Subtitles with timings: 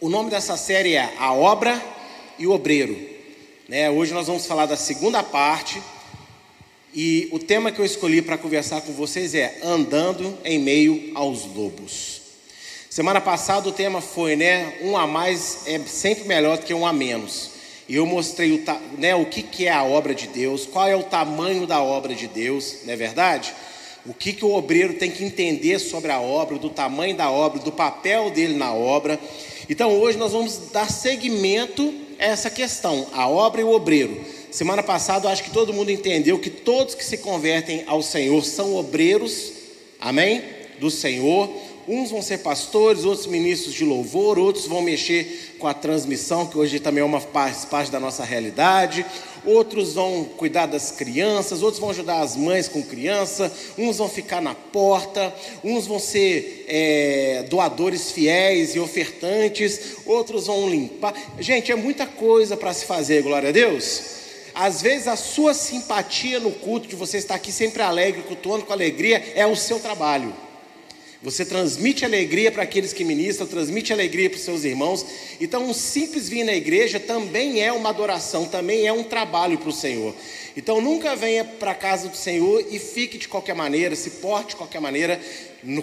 [0.00, 1.82] O nome dessa série é A Obra
[2.38, 2.96] e o Obreiro.
[3.68, 3.90] Né?
[3.90, 5.82] Hoje nós vamos falar da segunda parte.
[6.94, 11.44] E o tema que eu escolhi para conversar com vocês é Andando em Meio aos
[11.46, 12.20] Lobos.
[12.88, 14.78] Semana passada o tema foi, né?
[14.82, 17.50] Um a mais é sempre melhor do que um a menos.
[17.88, 18.64] E eu mostrei o,
[18.96, 22.14] né, o que, que é a obra de Deus, qual é o tamanho da obra
[22.14, 23.52] de Deus, não é verdade?
[24.06, 27.58] O que, que o obreiro tem que entender sobre a obra, do tamanho da obra,
[27.58, 29.18] do papel dele na obra.
[29.68, 34.20] Então hoje nós vamos dar seguimento a essa questão, a obra e o obreiro.
[34.50, 38.74] Semana passada acho que todo mundo entendeu que todos que se convertem ao Senhor são
[38.76, 39.52] obreiros,
[40.00, 40.42] amém?
[40.80, 41.50] Do Senhor.
[41.86, 46.58] Uns vão ser pastores, outros ministros de louvor, outros vão mexer com a transmissão, que
[46.58, 49.06] hoje também é uma parte, parte da nossa realidade.
[49.48, 54.42] Outros vão cuidar das crianças, outros vão ajudar as mães com criança, uns vão ficar
[54.42, 55.34] na porta,
[55.64, 61.14] uns vão ser é, doadores fiéis e ofertantes, outros vão limpar.
[61.40, 64.02] Gente, é muita coisa para se fazer, glória a Deus.
[64.54, 68.72] Às vezes a sua simpatia no culto, de você estar aqui sempre alegre, cultuando com
[68.74, 70.47] alegria, é o seu trabalho.
[71.20, 75.04] Você transmite alegria para aqueles que ministram, transmite alegria para os seus irmãos.
[75.40, 79.68] Então, um simples vir na igreja também é uma adoração, também é um trabalho para
[79.68, 80.14] o Senhor.
[80.56, 84.50] Então, nunca venha para a casa do Senhor e fique de qualquer maneira, se porte
[84.50, 85.20] de qualquer maneira.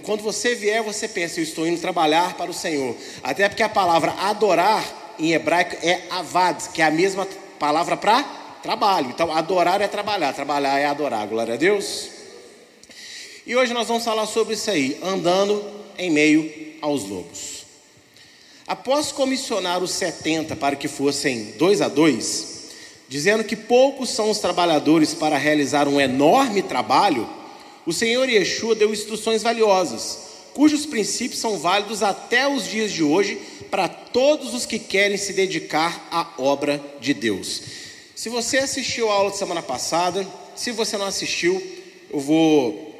[0.03, 2.95] Quando você vier, você pensa, eu estou indo trabalhar para o Senhor.
[3.21, 7.27] Até porque a palavra adorar em hebraico é avad, que é a mesma
[7.59, 8.23] palavra para
[8.63, 9.09] trabalho.
[9.09, 11.27] Então, adorar é trabalhar, trabalhar é adorar.
[11.27, 12.14] Glória a Deus.
[13.47, 15.63] E hoje nós vamos falar sobre isso aí, andando
[15.99, 16.51] em meio
[16.81, 17.63] aos lobos.
[18.65, 22.71] Após comissionar os 70 para que fossem dois a dois,
[23.07, 27.29] dizendo que poucos são os trabalhadores para realizar um enorme trabalho,
[27.85, 30.17] o Senhor Yeshua deu instruções valiosas,
[30.55, 35.33] cujos princípios são válidos até os dias de hoje para todos os que querem se
[35.33, 37.61] dedicar à obra de Deus.
[38.15, 41.61] Se você assistiu a aula de semana passada, se você não assistiu,
[42.11, 42.94] eu vou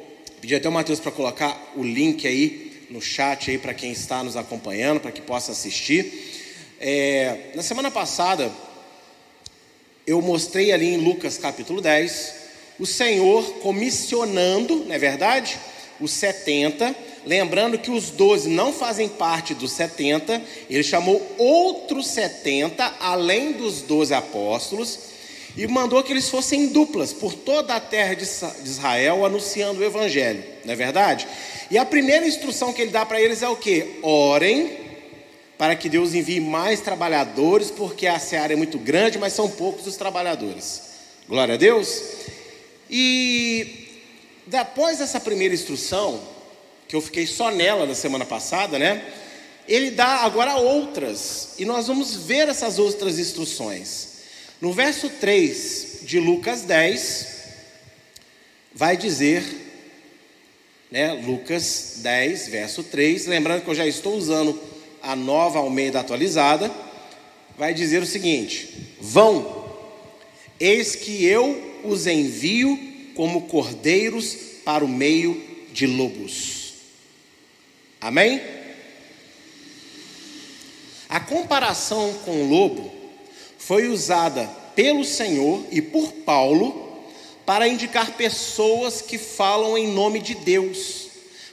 [0.46, 4.22] Pedi até o Matheus para colocar o link aí no chat aí para quem está
[4.22, 6.06] nos acompanhando, para que possa assistir.
[6.78, 8.48] É, na semana passada,
[10.06, 12.34] eu mostrei ali em Lucas capítulo 10,
[12.78, 15.58] o Senhor comissionando, não é verdade?
[16.00, 16.94] Os 70,
[17.26, 20.40] lembrando que os 12 não fazem parte dos 70,
[20.70, 24.96] ele chamou outros 70, além dos 12 apóstolos,
[25.56, 30.44] e mandou que eles fossem duplas por toda a terra de Israel anunciando o evangelho,
[30.64, 31.26] não é verdade?
[31.70, 33.98] E a primeira instrução que ele dá para eles é o que?
[34.02, 34.86] Orem
[35.58, 39.86] para que Deus envie mais trabalhadores, porque a seara é muito grande, mas são poucos
[39.86, 40.82] os trabalhadores.
[41.28, 42.02] Glória a Deus.
[42.90, 43.88] E
[44.46, 46.20] depois dessa primeira instrução,
[46.86, 49.02] que eu fiquei só nela na semana passada, né?
[49.66, 54.15] Ele dá agora outras, e nós vamos ver essas outras instruções.
[54.60, 57.26] No verso 3 de Lucas 10,
[58.74, 59.44] vai dizer,
[60.90, 64.58] né, Lucas 10, verso 3, lembrando que eu já estou usando
[65.02, 66.72] a nova Almeida atualizada,
[67.58, 69.66] vai dizer o seguinte: Vão,
[70.58, 72.78] eis que eu os envio
[73.14, 74.34] como cordeiros
[74.64, 75.42] para o meio
[75.72, 76.74] de lobos.
[78.00, 78.40] Amém?
[81.08, 82.95] A comparação com o lobo
[83.66, 84.46] foi usada
[84.76, 87.02] pelo Senhor e por Paulo
[87.44, 91.08] para indicar pessoas que falam em nome de Deus,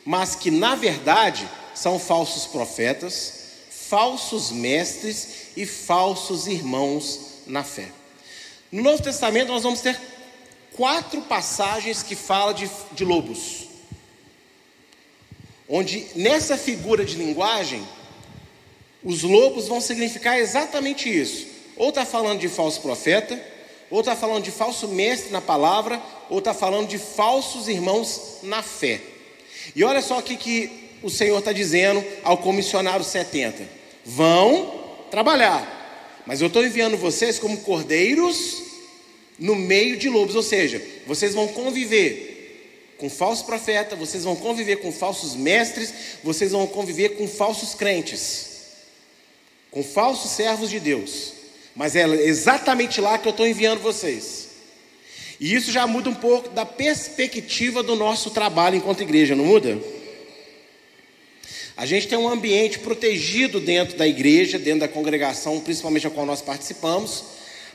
[0.06, 3.34] mas que na verdade são falsos profetas,
[3.72, 7.90] falsos mestres e falsos irmãos na fé.
[8.72, 10.00] No Novo Testamento nós vamos ter
[10.74, 13.70] quatro passagens que falam de, de lobos,
[15.68, 17.84] onde nessa figura de linguagem
[19.04, 23.42] os lobos vão significar exatamente isso ou está falando de falso profeta,
[23.90, 28.64] ou está falando de falso mestre na palavra, ou está falando de falsos irmãos na
[28.64, 29.00] fé.
[29.76, 33.64] E olha só o que, que o Senhor está dizendo ao comissionar os 70:
[34.04, 38.64] vão trabalhar, mas eu estou enviando vocês como cordeiros
[39.38, 44.78] no meio de lobos, ou seja, vocês vão conviver com falso profeta, vocês vão conviver
[44.78, 45.94] com falsos mestres,
[46.24, 48.48] vocês vão conviver com falsos crentes,
[49.70, 51.43] com falsos servos de Deus.
[51.76, 54.50] Mas é exatamente lá que eu estou enviando vocês.
[55.40, 59.78] E isso já muda um pouco da perspectiva do nosso trabalho enquanto igreja, não muda?
[61.76, 66.26] A gente tem um ambiente protegido dentro da igreja, dentro da congregação, principalmente a qual
[66.26, 67.24] nós participamos,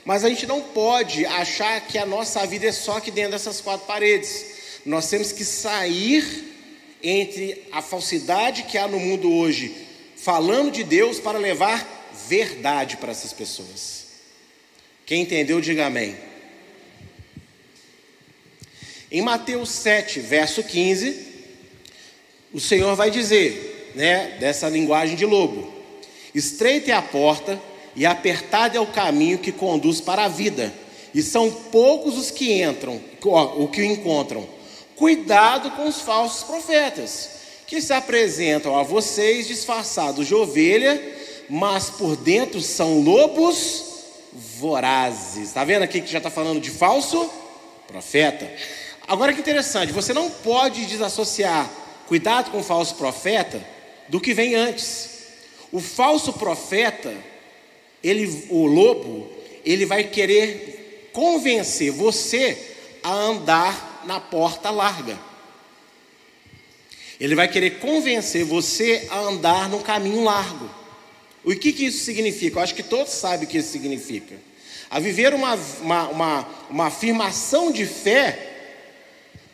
[0.05, 3.59] mas a gente não pode achar que a nossa vida é só aqui dentro dessas
[3.59, 4.45] quatro paredes.
[4.85, 6.23] Nós temos que sair
[7.03, 9.75] entre a falsidade que há no mundo hoje
[10.15, 11.98] falando de Deus para levar
[12.29, 14.05] verdade para essas pessoas.
[15.03, 16.15] Quem entendeu, diga amém.
[19.11, 21.27] Em Mateus 7, verso 15,
[22.53, 25.73] o Senhor vai dizer, né, dessa linguagem de lobo:
[26.35, 27.59] Estreita é a porta
[27.95, 30.71] e apertado é o caminho que conduz para a vida,
[31.11, 34.47] e são poucos os que entram, o que o encontram.
[34.95, 37.29] Cuidado com os falsos profetas,
[37.65, 41.17] que se apresentam a vocês disfarçados de ovelha,
[41.49, 43.83] mas por dentro são lobos
[44.33, 45.47] vorazes.
[45.47, 47.29] Está vendo aqui que já está falando de falso
[47.87, 48.49] profeta?
[49.07, 51.69] Agora que interessante, você não pode desassociar
[52.07, 53.63] cuidado com o falso profeta
[54.07, 55.09] do que vem antes.
[55.71, 57.13] O falso profeta,
[58.03, 59.31] ele, o lobo,
[59.63, 65.19] ele vai querer convencer você a andar na porta larga.
[67.19, 70.78] Ele vai querer convencer você a andar no caminho largo.
[71.43, 72.59] O que, que isso significa?
[72.59, 74.35] Eu acho que todos sabem o que isso significa.
[74.89, 78.47] A viver uma, uma, uma, uma afirmação de fé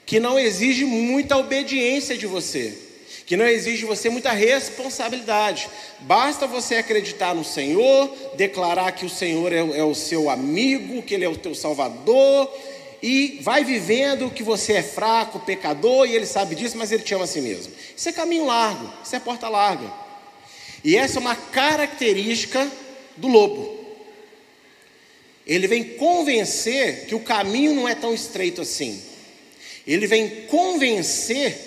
[0.05, 2.85] que não exige muita obediência de você
[3.25, 5.67] que não exige de você muita responsabilidade.
[6.01, 11.13] Basta você acreditar no Senhor, declarar que o Senhor é, é, o seu amigo, que
[11.13, 12.51] Ele é o teu Salvador,
[13.01, 17.15] e vai vivendo que você é fraco, pecador, e Ele sabe disso, mas Ele te
[17.15, 17.73] ama a si mesmo.
[17.97, 20.04] Isso é caminho largo, isso é porta larga.
[20.85, 22.71] E essa é uma característica
[23.17, 23.75] do lobo.
[25.45, 29.01] Ele vem convencer que o caminho não é tão estreito assim.
[29.87, 31.57] Ele vem convencer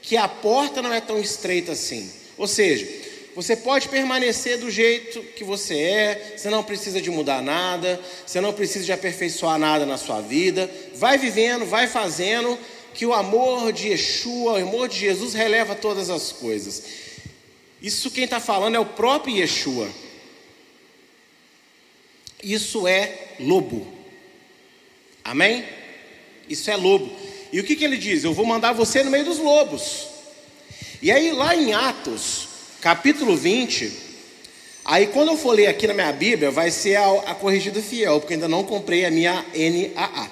[0.00, 2.08] que a porta não é tão estreita assim.
[2.38, 2.86] Ou seja,
[3.34, 8.40] você pode permanecer do jeito que você é, você não precisa de mudar nada, você
[8.40, 10.70] não precisa de aperfeiçoar nada na sua vida.
[10.94, 12.56] Vai vivendo, vai fazendo,
[12.94, 17.03] que o amor de Yeshua, o amor de Jesus releva todas as coisas.
[17.84, 19.90] Isso quem está falando é o próprio Yeshua.
[22.42, 23.86] Isso é lobo.
[25.22, 25.66] Amém?
[26.48, 27.14] Isso é lobo.
[27.52, 28.24] E o que, que ele diz?
[28.24, 30.06] Eu vou mandar você no meio dos lobos.
[31.02, 32.48] E aí, lá em Atos,
[32.80, 33.92] capítulo 20,
[34.82, 38.18] aí quando eu for ler aqui na minha Bíblia, vai ser a, a corrigida fiel,
[38.18, 40.30] porque ainda não comprei a minha NAA.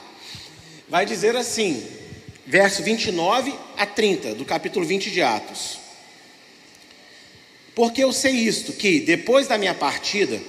[0.88, 1.86] Vai dizer assim,
[2.46, 5.81] verso 29 a 30, do capítulo 20 de Atos.
[7.74, 10.40] Porque eu sei isto, que depois da minha partida,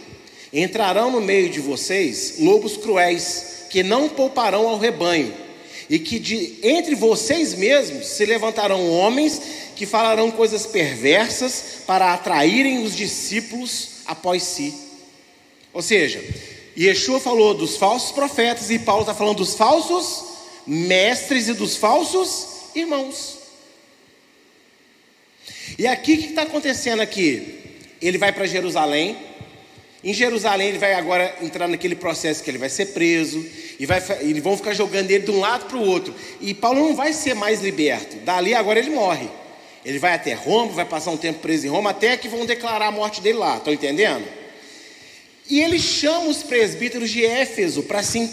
[0.51, 5.33] entrarão no meio de vocês lobos cruéis, que não pouparão ao rebanho
[5.89, 9.41] e que de entre vocês mesmos se levantarão homens
[9.75, 14.73] que falarão coisas perversas para atraírem os discípulos após si.
[15.73, 16.23] Ou seja,
[16.77, 20.23] Yeshua falou dos falsos profetas e Paulo está falando dos falsos
[20.65, 23.42] mestres e dos falsos irmãos.
[25.77, 27.59] E aqui o que está acontecendo aqui?
[28.01, 29.17] Ele vai para Jerusalém,
[30.03, 33.45] em Jerusalém, ele vai agora entrar naquele processo que ele vai ser preso,
[33.79, 34.01] e, vai,
[34.41, 36.13] vão ficar jogando ele de um lado para o outro.
[36.41, 38.17] E Paulo não vai ser mais liberto.
[38.17, 39.29] Dali agora ele morre.
[39.85, 42.87] Ele vai até Roma, vai passar um tempo preso em Roma, até que vão declarar
[42.87, 43.57] a morte dele lá.
[43.57, 44.25] Estão entendendo?
[45.49, 48.29] E ele chama os presbíteros de Éfeso para se,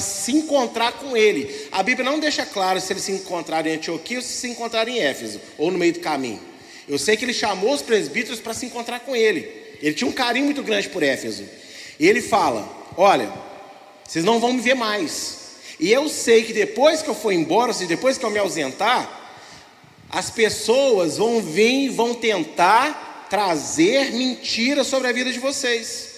[0.00, 1.52] se encontrar com ele.
[1.72, 4.90] A Bíblia não deixa claro se eles se encontraram em Antioquia ou se se encontraram
[4.90, 6.40] em Éfeso, ou no meio do caminho.
[6.88, 9.50] Eu sei que ele chamou os presbíteros para se encontrar com ele.
[9.82, 11.44] Ele tinha um carinho muito grande por Éfeso.
[12.00, 13.30] E ele fala: Olha,
[14.06, 15.38] vocês não vão me ver mais.
[15.78, 18.38] E eu sei que depois que eu for embora, ou seja, depois que eu me
[18.38, 19.18] ausentar,
[20.10, 26.08] as pessoas vão vir e vão tentar trazer mentiras sobre a vida de vocês.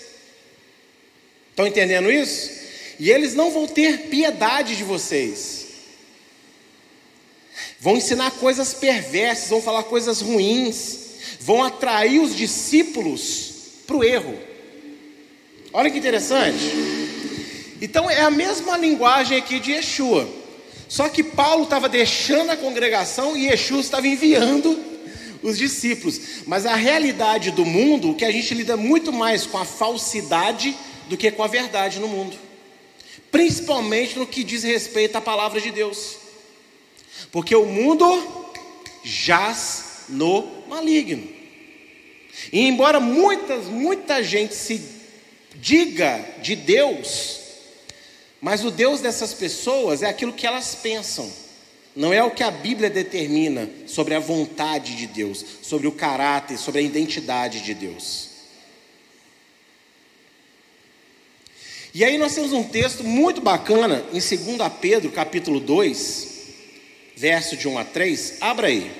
[1.50, 2.50] Estão entendendo isso?
[2.98, 5.59] E eles não vão ter piedade de vocês.
[7.80, 10.98] Vão ensinar coisas perversas, vão falar coisas ruins,
[11.40, 13.52] vão atrair os discípulos
[13.86, 14.38] para o erro.
[15.72, 16.62] Olha que interessante.
[17.80, 20.28] Então é a mesma linguagem aqui de Yeshua.
[20.88, 24.78] Só que Paulo estava deixando a congregação e Yeshua estava enviando
[25.42, 26.20] os discípulos.
[26.46, 30.76] Mas a realidade do mundo, que a gente lida muito mais com a falsidade
[31.08, 32.36] do que com a verdade no mundo.
[33.30, 36.19] Principalmente no que diz respeito à palavra de Deus.
[37.32, 38.04] Porque o mundo
[39.04, 41.26] jaz no maligno.
[42.52, 44.82] E embora muitas, muita gente se
[45.54, 47.38] diga de Deus,
[48.40, 51.30] mas o Deus dessas pessoas é aquilo que elas pensam.
[51.94, 56.56] Não é o que a Bíblia determina sobre a vontade de Deus, sobre o caráter,
[56.56, 58.30] sobre a identidade de Deus.
[61.92, 66.29] E aí nós temos um texto muito bacana em 2 Pedro, capítulo 2,
[67.20, 68.90] verso de 1 a 3, abra aí.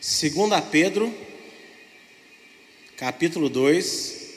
[0.00, 1.14] Segunda Pedro,
[2.96, 4.30] capítulo 2,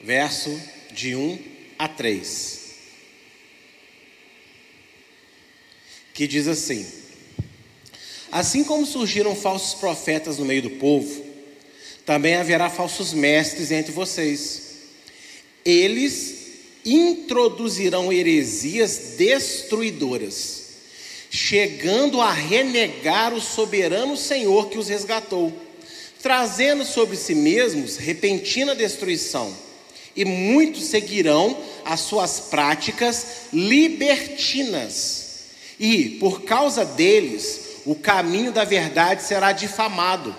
[0.00, 1.44] verso de 1
[1.76, 2.74] a 3.
[6.14, 7.01] Que diz assim:
[8.32, 11.22] Assim como surgiram falsos profetas no meio do povo,
[12.06, 14.62] também haverá falsos mestres entre vocês.
[15.62, 16.36] Eles
[16.82, 20.62] introduzirão heresias destruidoras,
[21.30, 25.52] chegando a renegar o soberano Senhor que os resgatou,
[26.22, 29.54] trazendo sobre si mesmos repentina destruição.
[30.16, 35.20] E muitos seguirão as suas práticas libertinas.
[35.78, 40.34] E, por causa deles, o caminho da verdade será difamado.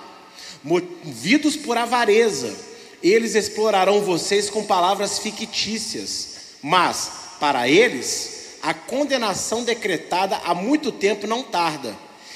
[0.64, 2.54] Movidos por avareza,
[3.02, 6.34] eles explorarão vocês com palavras fictícias
[6.64, 11.94] mas, para eles, a condenação decretada há muito tempo não tarda.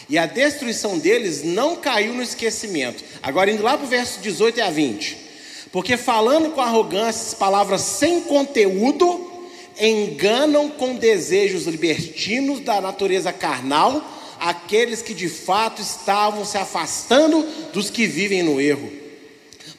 [0.09, 3.03] E a destruição deles não caiu no esquecimento.
[3.23, 5.17] Agora, indo lá para o verso 18 a 20.
[5.71, 9.31] Porque falando com arrogância, palavras sem conteúdo,
[9.79, 14.05] enganam com desejos libertinos da natureza carnal
[14.39, 18.91] aqueles que de fato estavam se afastando dos que vivem no erro,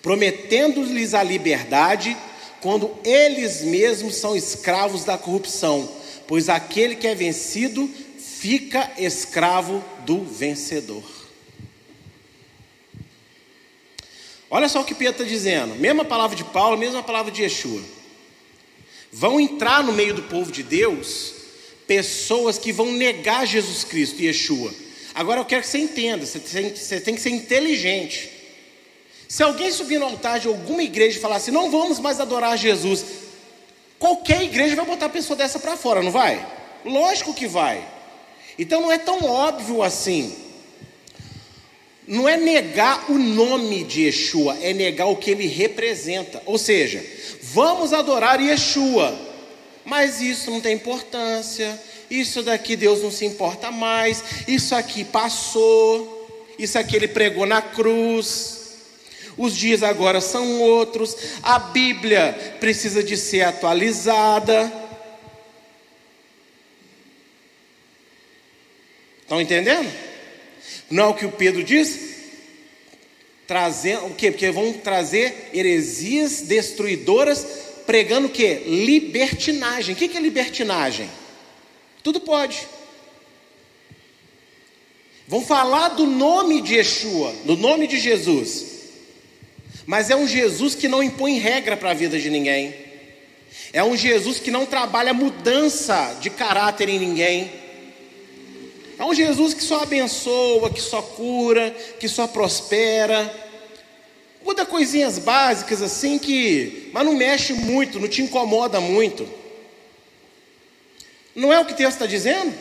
[0.02, 2.16] prometendo-lhes a liberdade
[2.60, 5.88] quando eles mesmos são escravos da corrupção,
[6.26, 7.88] pois aquele que é vencido
[8.18, 11.04] fica escravo do vencedor.
[14.50, 17.82] Olha só o que Pedro está dizendo, mesma palavra de Paulo, mesma palavra de Yeshua.
[19.12, 21.37] Vão entrar no meio do povo de Deus
[21.88, 24.72] pessoas que vão negar Jesus Cristo e Yeshua.
[25.14, 26.38] Agora eu quero que você entenda, você
[27.00, 28.30] tem, que ser inteligente.
[29.26, 32.56] Se alguém subir no altar de alguma igreja e falar assim, não vamos mais adorar
[32.56, 33.04] Jesus,
[33.98, 36.46] qualquer igreja vai botar a pessoa dessa para fora, não vai?
[36.84, 37.84] Lógico que vai.
[38.58, 40.36] Então não é tão óbvio assim.
[42.06, 46.42] Não é negar o nome de Yeshua, é negar o que ele representa.
[46.46, 47.04] Ou seja,
[47.42, 49.27] vamos adorar Yeshua,
[49.88, 51.80] mas isso não tem importância.
[52.10, 54.22] Isso daqui Deus não se importa mais.
[54.46, 56.46] Isso aqui passou.
[56.58, 58.58] Isso aqui ele pregou na cruz
[59.38, 64.72] os dias agora são outros, a Bíblia precisa de ser atualizada.
[69.22, 69.88] Estão entendendo?
[70.90, 72.16] Não é o que o Pedro diz?
[73.46, 74.32] Trazendo o quê?
[74.32, 77.46] Porque vão trazer heresias destruidoras,
[77.88, 78.64] pregando o quê?
[78.66, 79.94] Libertinagem.
[79.94, 81.08] O que é libertinagem?
[82.02, 82.68] Tudo pode.
[85.26, 88.66] Vão falar do nome de Yeshua, do nome de Jesus.
[89.86, 92.74] Mas é um Jesus que não impõe regra para a vida de ninguém.
[93.72, 97.50] É um Jesus que não trabalha mudança de caráter em ninguém.
[98.98, 103.47] É um Jesus que só abençoa, que só cura, que só prospera.
[104.48, 109.28] Muda coisinhas básicas assim que, mas não mexe muito, não te incomoda muito.
[111.36, 112.54] Não é o que texto está dizendo?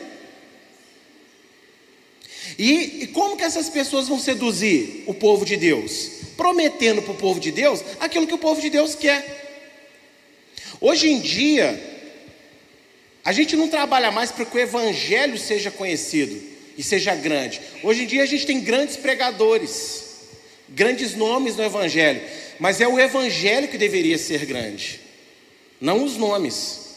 [2.59, 6.17] E, e como que essas pessoas vão seduzir o povo de Deus?
[6.37, 9.65] prometendo para o povo de Deus aquilo que o povo de Deus quer.
[10.79, 11.81] Hoje em dia,
[13.25, 16.39] a gente não trabalha mais para que o evangelho seja conhecido
[16.77, 17.59] e seja grande.
[17.81, 20.06] Hoje em dia a gente tem grandes pregadores,
[20.69, 22.21] grandes nomes no evangelho,
[22.59, 24.99] mas é o evangelho que deveria ser grande,
[25.79, 26.87] não os nomes.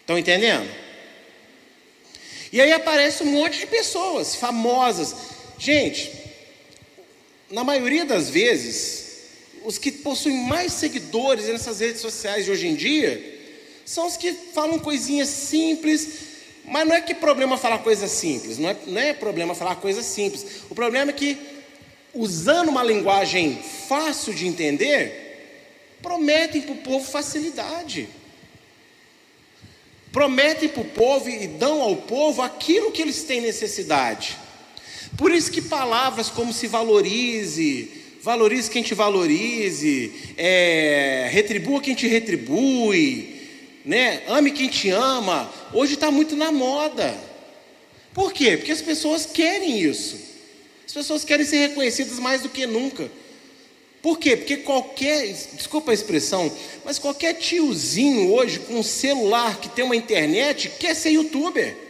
[0.00, 0.70] Estão entendendo?
[2.52, 5.14] E aí aparece um monte de pessoas famosas.
[5.58, 6.12] Gente,
[7.50, 9.04] na maioria das vezes,
[9.64, 13.32] os que possuem mais seguidores nessas redes sociais de hoje em dia
[13.84, 16.08] são os que falam coisinhas simples,
[16.64, 20.06] mas não é que problema falar coisas simples, não é, não é problema falar coisas
[20.06, 20.44] simples.
[20.70, 21.36] O problema é que,
[22.14, 25.24] usando uma linguagem fácil de entender,
[26.00, 28.08] prometem para o povo facilidade.
[30.12, 34.36] Prometem para o povo e dão ao povo aquilo que eles têm necessidade.
[35.16, 37.90] Por isso que palavras como se valorize,
[38.22, 43.34] valorize quem te valorize, é, retribua quem te retribui,
[43.84, 44.22] né?
[44.28, 47.14] ame quem te ama, hoje está muito na moda.
[48.12, 48.56] Por quê?
[48.56, 50.33] Porque as pessoas querem isso.
[50.86, 53.10] As pessoas querem ser reconhecidas mais do que nunca.
[54.02, 54.36] Por quê?
[54.36, 56.52] Porque qualquer, desculpa a expressão,
[56.84, 61.84] mas qualquer tiozinho hoje com um celular que tem uma internet quer ser youtuber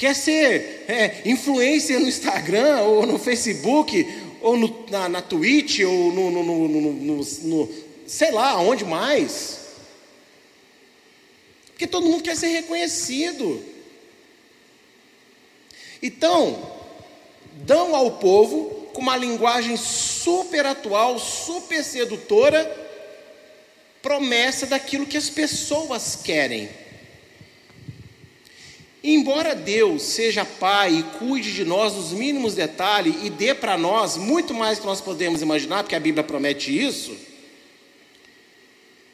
[0.00, 4.06] quer ser é, influencer no Instagram, ou no Facebook,
[4.40, 7.74] ou no, na, na Twitch, ou no, no, no, no,
[8.06, 9.60] sei lá, onde mais.
[11.66, 13.62] Porque todo mundo quer ser reconhecido.
[16.02, 16.79] Então,
[17.60, 22.64] dão ao povo com uma linguagem super atual, super sedutora,
[24.02, 26.68] promessa daquilo que as pessoas querem.
[29.02, 34.16] embora Deus seja Pai e cuide de nós nos mínimos detalhes e dê para nós
[34.16, 37.16] muito mais do que nós podemos imaginar, porque a Bíblia promete isso,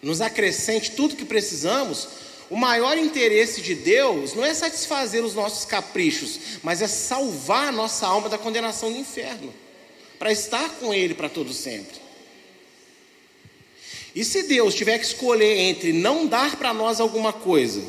[0.03, 2.09] nos acrescente tudo que precisamos,
[2.49, 7.73] o maior interesse de Deus não é satisfazer os nossos caprichos, mas é salvar a
[7.73, 9.53] nossa alma da condenação do inferno,
[10.19, 12.07] para estar com Ele para todo sempre.
[14.15, 17.83] E se Deus tiver que escolher entre não dar para nós alguma coisa,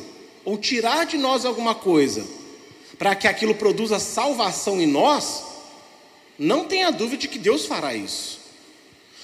[0.44, 2.26] ou tirar de nós alguma coisa,
[2.98, 5.44] para que aquilo produza salvação em nós,
[6.38, 8.40] não tenha dúvida de que Deus fará isso.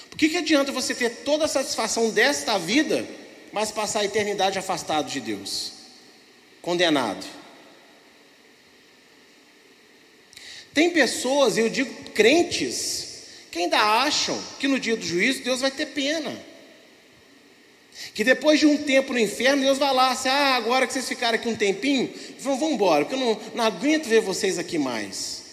[0.09, 3.05] Por que, que adianta você ter toda a satisfação desta vida,
[3.55, 5.71] mas passar a eternidade afastado de Deus,
[6.61, 7.25] condenado?
[10.73, 15.71] Tem pessoas, eu digo crentes, que ainda acham que no dia do juízo Deus vai
[15.71, 16.37] ter pena.
[18.13, 21.07] Que depois de um tempo no inferno, Deus vai lá, assim, ah, agora que vocês
[21.07, 24.77] ficaram aqui um tempinho, vão, vão embora, porque eu não, não aguento ver vocês aqui
[24.77, 25.43] mais.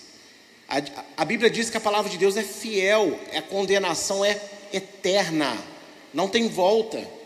[0.69, 0.83] A,
[1.19, 4.41] a Bíblia diz que a palavra de Deus é fiel, a condenação é
[4.73, 5.57] eterna,
[6.13, 7.22] não tem volta.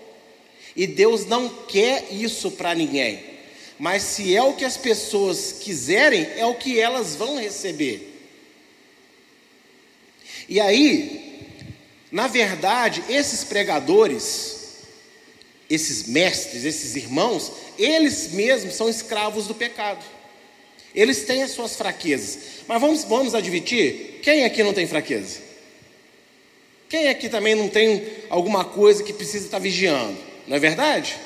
[0.76, 3.24] E Deus não quer isso para ninguém.
[3.78, 8.12] Mas se é o que as pessoas quiserem, é o que elas vão receber.
[10.48, 11.46] E aí,
[12.10, 14.84] na verdade, esses pregadores,
[15.68, 20.04] esses mestres, esses irmãos, eles mesmos são escravos do pecado.
[20.94, 22.38] Eles têm as suas fraquezas.
[22.66, 25.40] Mas vamos, vamos admitir: quem aqui não tem fraqueza?
[26.88, 30.16] Quem aqui também não tem alguma coisa que precisa estar vigiando?
[30.46, 31.16] Não é verdade?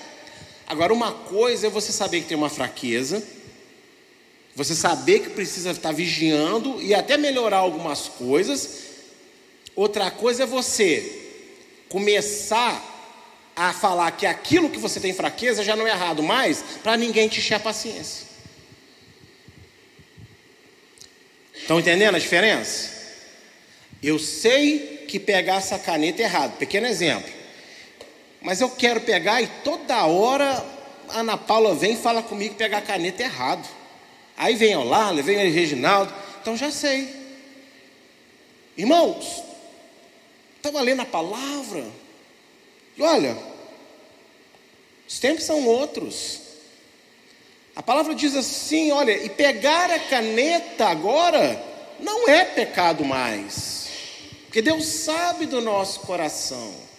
[0.66, 3.22] Agora, uma coisa é você saber que tem uma fraqueza,
[4.54, 8.78] você saber que precisa estar vigiando e até melhorar algumas coisas.
[9.74, 11.18] Outra coisa é você
[11.88, 12.88] começar
[13.56, 17.28] a falar que aquilo que você tem fraqueza já não é errado mais, para ninguém
[17.28, 18.26] te encher a paciência.
[21.54, 22.90] Estão entendendo a diferença?
[24.02, 27.39] Eu sei que pegar essa caneta é errado, pequeno exemplo.
[28.40, 30.64] Mas eu quero pegar e toda hora
[31.08, 33.68] a Ana Paula vem e fala comigo pegar a caneta errado.
[34.36, 37.14] Aí vem o Larla, vem o Reginaldo, então já sei.
[38.76, 39.42] Irmãos,
[40.56, 41.84] estava lendo a palavra,
[42.96, 43.36] e olha,
[45.06, 46.40] os tempos são outros.
[47.76, 51.62] A palavra diz assim: olha, e pegar a caneta agora
[51.98, 53.88] não é pecado mais,
[54.46, 56.89] porque Deus sabe do nosso coração.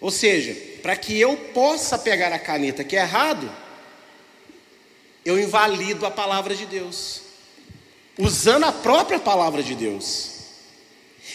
[0.00, 3.50] Ou seja, para que eu possa pegar a caneta que é errado,
[5.24, 7.22] eu invalido a palavra de Deus,
[8.18, 10.38] usando a própria palavra de Deus.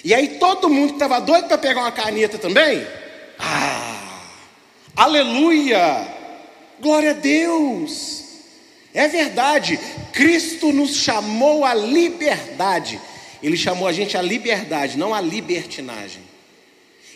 [0.03, 2.85] E aí todo mundo que estava doido para pegar uma caneta também,
[3.37, 4.23] ah,
[4.95, 6.07] aleluia,
[6.79, 8.23] glória a Deus.
[8.93, 9.79] É verdade,
[10.11, 12.99] Cristo nos chamou à liberdade.
[13.41, 16.32] Ele chamou a gente à liberdade, não à libertinagem.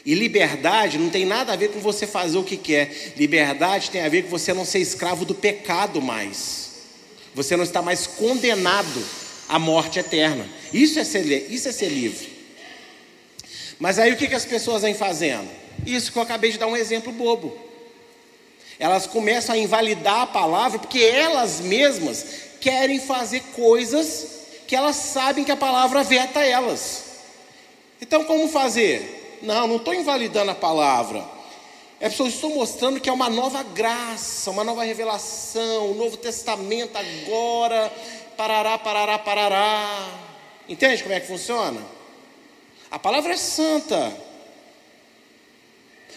[0.07, 3.11] E liberdade não tem nada a ver com você fazer o que quer.
[3.17, 6.69] Liberdade tem a ver com você não ser escravo do pecado mais.
[7.35, 9.05] Você não está mais condenado
[9.49, 10.47] à morte eterna.
[10.71, 12.31] Isso é ser, isso é ser livre.
[13.77, 15.49] Mas aí o que, que as pessoas vêm fazendo?
[15.85, 17.57] Isso que eu acabei de dar um exemplo bobo.
[18.79, 22.25] Elas começam a invalidar a palavra porque elas mesmas
[22.61, 24.25] querem fazer coisas
[24.65, 27.03] que elas sabem que a palavra veta elas.
[27.99, 29.16] Então, como fazer?
[29.41, 31.23] Não, não estou invalidando a palavra.
[32.00, 36.15] É só estou mostrando que é uma nova graça, uma nova revelação, o um Novo
[36.17, 37.91] Testamento agora,
[38.38, 40.19] parará, parará, parará.
[40.69, 41.82] Entende como é que funciona?
[42.91, 44.15] A palavra é santa.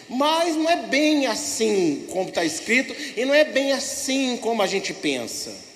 [0.07, 4.67] Mas não é bem assim como está escrito, e não é bem assim como a
[4.67, 5.71] gente pensa.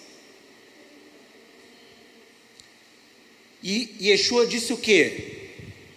[3.63, 5.34] E Yeshua disse o que?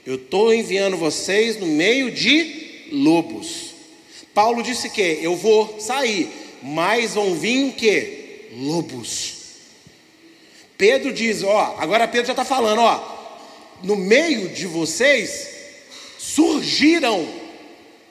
[0.08, 3.74] Eu estou enviando vocês no meio de lobos.
[4.32, 8.48] Paulo disse que eu vou sair, mas vão vir o que?
[8.54, 9.34] Lobos.
[10.78, 13.18] Pedro diz, ó, agora Pedro já está falando, ó,
[13.82, 15.46] no meio de vocês
[16.18, 17.28] surgiram.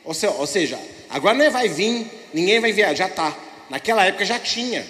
[0.05, 0.79] Ou seja, ou seja,
[1.09, 3.35] agora não é vai vir, ninguém vai enviar, já está.
[3.71, 4.85] Naquela época já tinha.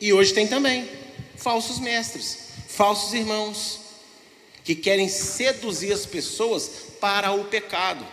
[0.00, 0.88] E hoje tem também
[1.34, 3.87] falsos mestres, falsos irmãos,
[4.68, 8.06] que querem seduzir as pessoas para o pecado.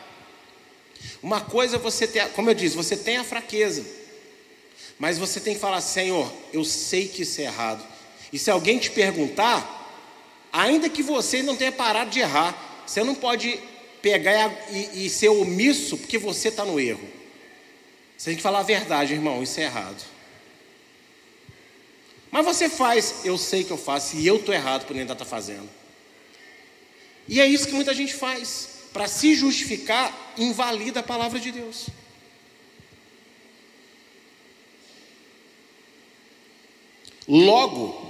[1.22, 3.86] Uma coisa é você ter, como eu disse, você tem a fraqueza.
[4.98, 7.86] Mas você tem que falar, Senhor, eu sei que isso é errado.
[8.32, 9.70] E se alguém te perguntar,
[10.50, 13.60] ainda que você não tenha parado de errar, você não pode
[14.02, 17.06] pegar e, e ser omisso porque você está no erro.
[18.18, 20.02] Você tem que falar a verdade, irmão, isso é errado.
[22.32, 25.26] Mas você faz, eu sei que eu faço, e eu estou errado por ainda estar
[25.26, 25.70] tá fazendo.
[27.28, 28.70] E é isso que muita gente faz.
[28.94, 31.88] Para se justificar, invalida a palavra de Deus.
[37.28, 38.06] Logo,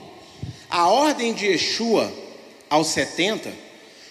[0.70, 2.14] a ordem de Yeshua
[2.70, 3.52] aos 70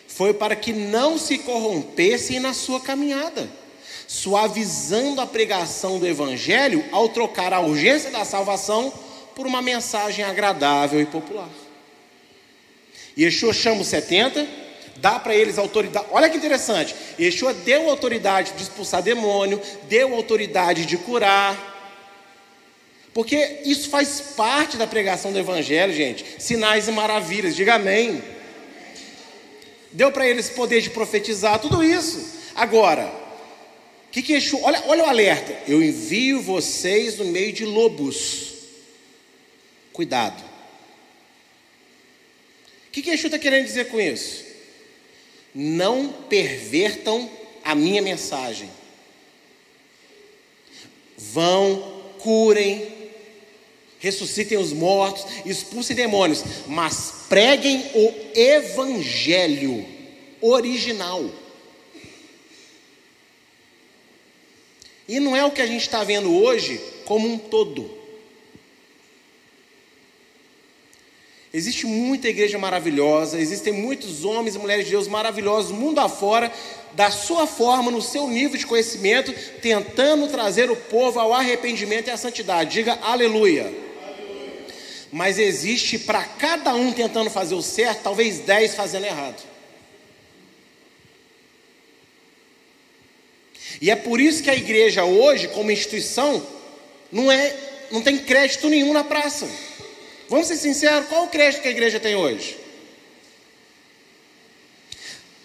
[0.08, 3.50] foi para que não se corrompessem na sua caminhada,
[4.08, 8.92] suavizando a pregação do Evangelho ao trocar a urgência da salvação
[9.34, 11.50] por uma mensagem agradável e popular.
[13.18, 14.63] Yeshua chama os 70,
[15.04, 16.06] dá para eles autoridade.
[16.10, 16.96] Olha que interessante.
[17.20, 21.54] Yeshua deu autoridade de expulsar demônio, deu autoridade de curar,
[23.12, 26.24] porque isso faz parte da pregação do Evangelho, gente.
[26.38, 28.24] Sinais e maravilhas, diga amém.
[29.92, 32.38] Deu para eles poder de profetizar, tudo isso.
[32.54, 33.12] Agora,
[34.10, 35.54] que, que Yeshua, olha, olha o alerta.
[35.68, 38.54] Eu envio vocês no meio de lobos.
[39.92, 40.42] Cuidado.
[42.88, 44.43] O que, que Yeshua está querendo dizer com isso?
[45.54, 47.30] Não pervertam
[47.62, 48.68] a minha mensagem.
[51.16, 52.94] Vão, curem,
[53.98, 59.86] ressuscitem os mortos, expulsem demônios, mas preguem o evangelho
[60.40, 61.30] original.
[65.08, 68.03] E não é o que a gente está vendo hoje como um todo.
[71.54, 76.52] Existe muita igreja maravilhosa, existem muitos homens e mulheres de Deus maravilhosos, mundo afora,
[76.94, 82.10] da sua forma, no seu nível de conhecimento, tentando trazer o povo ao arrependimento e
[82.10, 82.72] à santidade.
[82.72, 83.84] Diga aleluia
[85.14, 89.40] mas existe para cada um tentando fazer o certo, talvez dez fazendo errado.
[93.80, 96.44] E é por isso que a igreja hoje, como instituição,
[97.12, 97.54] não é,
[97.92, 99.48] não tem crédito nenhum na praça.
[100.28, 102.58] Vamos ser sinceros, qual o crédito que a igreja tem hoje?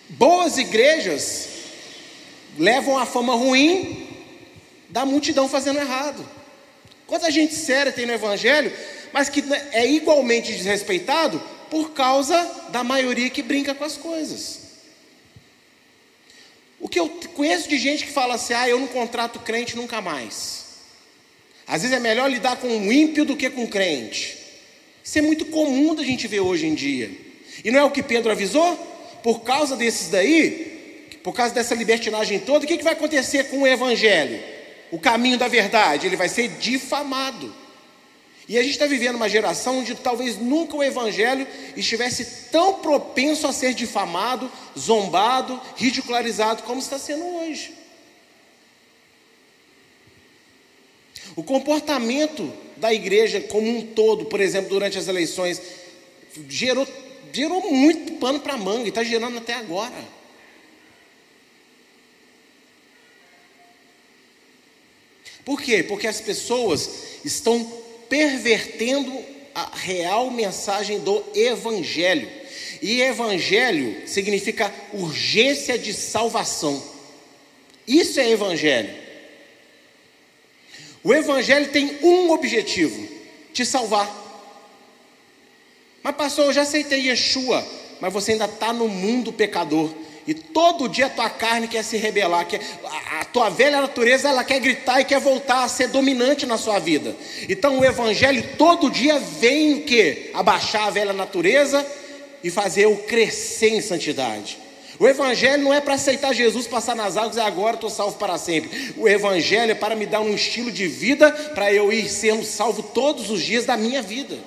[0.09, 1.49] Boas igrejas
[2.57, 4.07] levam a fama ruim
[4.89, 6.27] da multidão fazendo errado.
[7.05, 8.71] Quanta gente séria tem no evangelho
[9.11, 14.59] mas que é igualmente desrespeitado por causa da maioria que brinca com as coisas.
[16.79, 20.01] O que eu conheço de gente que fala assim: ah, eu não contrato crente nunca
[20.01, 20.65] mais.
[21.67, 24.38] Às vezes é melhor lidar com um ímpio do que com um crente.
[25.09, 27.09] Isso é muito comum da gente ver hoje em dia.
[27.65, 28.75] E não é o que Pedro avisou?
[29.23, 33.63] Por causa desses daí, por causa dessa libertinagem toda, o que, que vai acontecer com
[33.63, 34.39] o evangelho?
[34.91, 37.51] O caminho da verdade, ele vai ser difamado.
[38.47, 43.47] E a gente está vivendo uma geração onde talvez nunca o Evangelho estivesse tão propenso
[43.47, 47.78] a ser difamado, zombado, ridicularizado como está sendo hoje.
[51.35, 55.61] O comportamento da igreja como um todo, por exemplo, durante as eleições,
[56.47, 56.87] gerou,
[57.31, 60.19] gerou muito pano para manga e está gerando até agora.
[65.43, 65.83] Por quê?
[65.83, 66.89] Porque as pessoas
[67.25, 67.65] estão
[68.07, 69.11] pervertendo
[69.53, 72.29] a real mensagem do Evangelho.
[72.81, 76.81] E Evangelho significa urgência de salvação.
[77.87, 79.08] Isso é Evangelho.
[81.03, 83.07] O Evangelho tem um objetivo:
[83.53, 84.09] te salvar.
[86.01, 87.65] Mas, pastor, eu já aceitei Yeshua,
[87.99, 89.89] mas você ainda está no mundo pecador.
[90.27, 94.29] E todo dia a tua carne quer se rebelar, quer, a, a tua velha natureza
[94.29, 97.15] ela quer gritar e quer voltar a ser dominante na sua vida.
[97.49, 100.29] Então o evangelho todo dia vem o que?
[100.35, 101.83] Abaixar a velha natureza
[102.43, 104.59] e fazer o crescer em santidade.
[104.99, 108.37] O evangelho não é para aceitar Jesus, passar nas águas e agora estou salvo para
[108.37, 108.93] sempre.
[108.97, 112.83] O evangelho é para me dar um estilo de vida para eu ir sendo salvo
[112.83, 114.37] todos os dias da minha vida.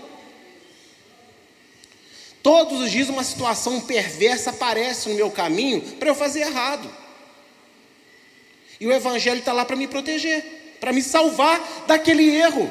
[2.42, 6.90] Todos os dias uma situação perversa aparece no meu caminho para eu fazer errado.
[8.78, 12.70] E o Evangelho está lá para me proteger, para me salvar daquele erro.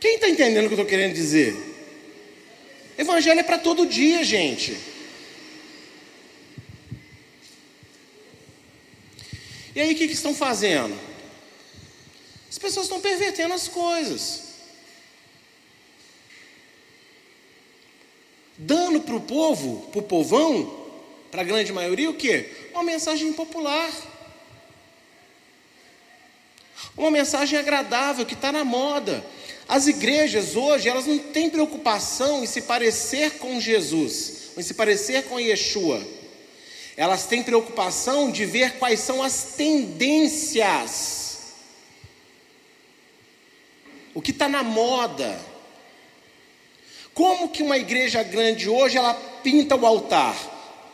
[0.00, 1.69] Quem está entendendo o que eu estou querendo dizer?
[3.00, 4.78] Evangelho é para todo dia, gente.
[9.74, 10.98] E aí o que, que estão fazendo?
[12.48, 14.50] As pessoas estão pervertendo as coisas.
[18.60, 20.78] dando para o povo, para o povão,
[21.30, 22.68] para a grande maioria, o que?
[22.72, 23.90] Uma mensagem popular.
[26.96, 29.24] Uma mensagem agradável que está na moda.
[29.70, 35.26] As igrejas hoje, elas não têm preocupação em se parecer com Jesus, em se parecer
[35.26, 36.04] com Yeshua.
[36.96, 41.52] Elas têm preocupação de ver quais são as tendências.
[44.12, 45.40] O que está na moda.
[47.14, 50.34] Como que uma igreja grande hoje ela pinta o altar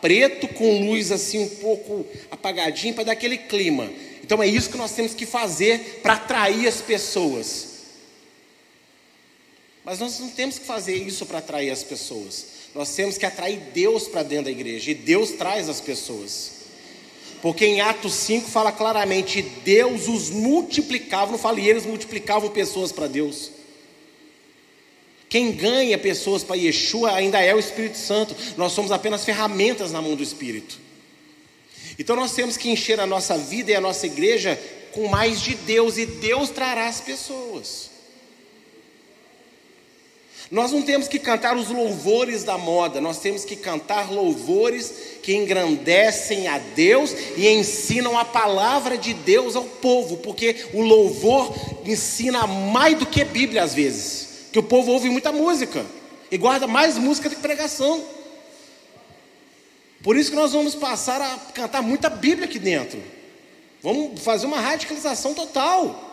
[0.03, 3.91] preto com luz assim um pouco apagadinho para dar aquele clima.
[4.23, 7.76] Então é isso que nós temos que fazer para atrair as pessoas.
[9.87, 12.47] Mas nós não temos que fazer isso para atrair as pessoas.
[12.75, 14.91] Nós temos que atrair Deus para dentro da igreja.
[14.91, 16.51] E Deus traz as pessoas.
[17.41, 22.91] Porque em Atos 5 fala claramente: Deus os multiplicava, não fala, e eles multiplicavam pessoas
[22.91, 23.53] para Deus.
[25.29, 28.35] Quem ganha pessoas para Yeshua ainda é o Espírito Santo.
[28.57, 30.81] Nós somos apenas ferramentas na mão do Espírito.
[31.97, 35.55] Então nós temos que encher a nossa vida e a nossa igreja com mais de
[35.55, 37.96] Deus, e Deus trará as pessoas.
[40.51, 45.35] Nós não temos que cantar os louvores da moda, nós temos que cantar louvores que
[45.35, 51.53] engrandecem a Deus e ensinam a palavra de Deus ao povo, porque o louvor
[51.85, 55.85] ensina mais do que Bíblia às vezes, que o povo ouve muita música
[56.31, 58.05] e guarda mais música do que pregação.
[60.05, 63.03] Por isso que nós vamos passar a cantar muita Bíblia aqui dentro.
[63.83, 66.05] Vamos fazer uma radicalização total.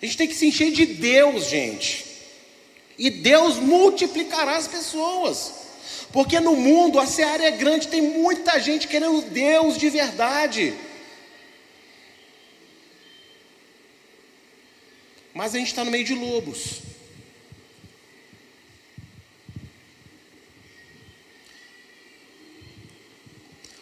[0.00, 2.07] A gente tem que se encher de Deus, gente.
[2.98, 5.54] E Deus multiplicará as pessoas.
[6.12, 10.74] Porque no mundo a seara é grande, tem muita gente querendo Deus de verdade.
[15.32, 16.80] Mas a gente está no meio de lobos.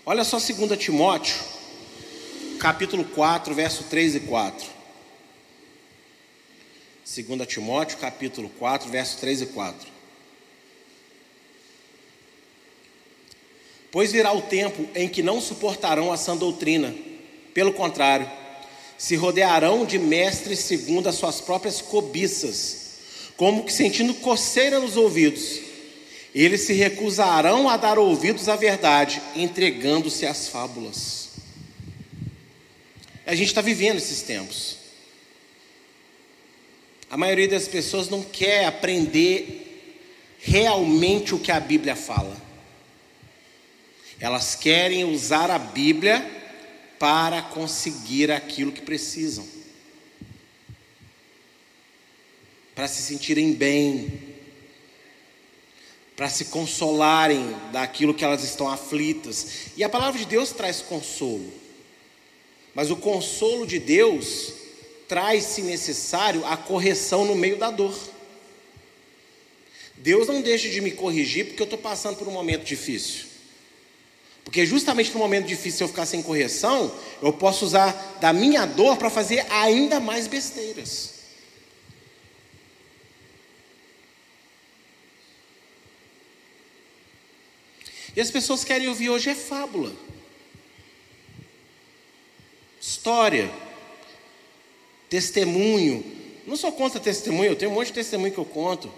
[0.05, 1.37] Olha só 2 Timóteo,
[2.61, 4.76] capítulo 4, verso 3 e 4.
[7.07, 9.89] 2 Timóteo, capítulo 4, verso 3 e 4.
[13.93, 16.93] Pois virá o tempo em que não suportarão a sã doutrina,
[17.55, 18.29] pelo contrário,
[18.99, 22.97] se rodearão de mestres segundo as suas próprias cobiças,
[23.37, 25.61] como que sentindo coceira nos ouvidos.
[26.35, 31.29] Eles se recusarão a dar ouvidos à verdade, entregando-se às fábulas.
[33.25, 34.86] A gente está vivendo esses tempos.
[37.09, 39.63] A maioria das pessoas não quer aprender
[40.39, 42.37] realmente o que a Bíblia fala.
[44.19, 46.25] Elas querem usar a Bíblia
[46.99, 49.47] para conseguir aquilo que precisam.
[52.75, 54.37] Para se sentirem bem,
[56.17, 59.69] para se consolarem daquilo que elas estão aflitas.
[59.77, 61.53] E a palavra de Deus traz consolo.
[62.75, 64.53] Mas o consolo de Deus
[65.09, 67.97] traz, se necessário, a correção no meio da dor.
[69.97, 73.27] Deus não deixa de me corrigir porque eu estou passando por um momento difícil.
[74.45, 78.65] Porque justamente no momento difícil, se eu ficar sem correção, eu posso usar da minha
[78.65, 81.15] dor para fazer ainda mais besteiras.
[88.15, 89.93] E as pessoas querem ouvir hoje é fábula,
[92.81, 93.51] história,
[95.09, 96.05] testemunho.
[96.47, 98.93] Não sou contra testemunho, eu tenho um monte de testemunho que eu conto.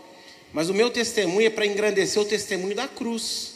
[0.52, 3.54] Mas o meu testemunho é para engrandecer o testemunho da cruz.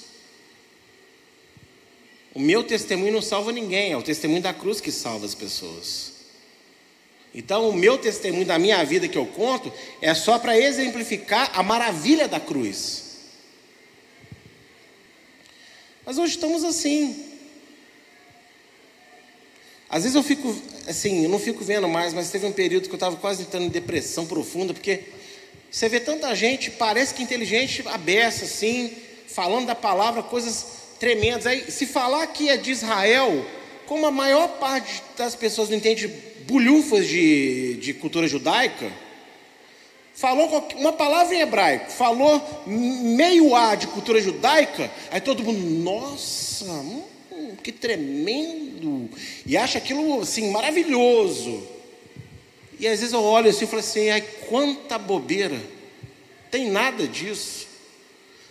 [2.34, 6.12] O meu testemunho não salva ninguém, é o testemunho da cruz que salva as pessoas.
[7.34, 11.62] Então, o meu testemunho da minha vida que eu conto é só para exemplificar a
[11.62, 13.02] maravilha da cruz.
[16.04, 17.31] Mas hoje estamos assim.
[19.92, 20.56] Às vezes eu fico,
[20.88, 23.66] assim, eu não fico vendo mais, mas teve um período que eu estava quase entrando
[23.66, 25.00] em depressão profunda, porque
[25.70, 28.90] você vê tanta gente, parece que inteligente, aberta, assim,
[29.28, 30.64] falando da palavra, coisas
[30.98, 31.46] tremendas.
[31.46, 33.44] Aí, se falar que é de Israel,
[33.84, 36.08] como a maior parte das pessoas não entende
[36.46, 38.90] bulhufas de, de cultura judaica,
[40.14, 46.64] falou uma palavra em hebraico, falou meio A de cultura judaica, aí todo mundo, nossa,
[46.64, 47.11] hum,
[47.56, 49.10] que tremendo,
[49.44, 51.66] e acha aquilo assim maravilhoso.
[52.78, 55.60] E às vezes eu olho assim e falo assim, ai, quanta bobeira,
[56.50, 57.66] tem nada disso.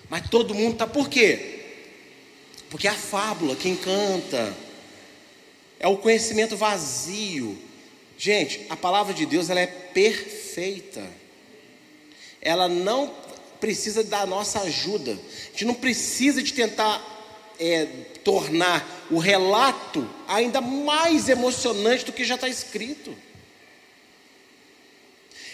[0.10, 1.60] Mas todo mundo está, por quê?
[2.70, 4.56] Porque é a fábula que encanta,
[5.80, 7.58] é o conhecimento vazio.
[8.18, 11.04] Gente, a palavra de Deus ela é perfeita.
[12.42, 13.14] Ela não
[13.60, 15.12] precisa da nossa ajuda.
[15.12, 17.21] A gente não precisa de tentar
[17.62, 17.86] é,
[18.24, 23.16] tornar o relato ainda mais emocionante do que já está escrito.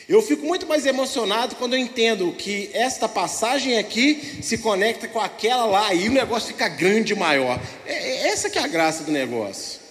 [0.07, 5.19] Eu fico muito mais emocionado quando eu entendo que esta passagem aqui se conecta com
[5.19, 7.59] aquela lá e o negócio fica grande e maior.
[7.85, 9.81] É, é essa que é a graça do negócio.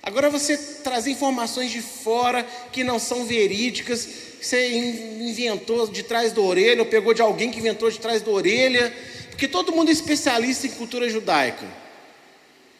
[0.00, 4.06] Agora você trazer informações de fora que não são verídicas,
[4.40, 8.30] você inventou de trás da orelha, ou pegou de alguém que inventou de trás da
[8.30, 8.94] orelha,
[9.34, 11.66] porque todo mundo é especialista em cultura judaica.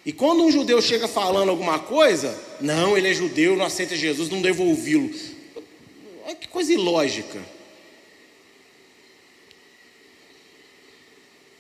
[0.06, 4.28] E quando um judeu chega falando alguma coisa, não, ele é judeu, não aceita Jesus,
[4.28, 5.10] não devo ouvi-lo.
[6.24, 7.42] Olha que coisa ilógica.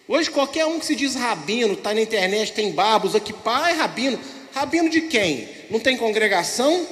[0.06, 3.74] Hoje qualquer um que se diz rabino, está na internet, tem babos aqui, pai, é
[3.74, 4.20] rabino.
[4.52, 5.48] Rabino de quem?
[5.68, 6.86] Não tem congregação?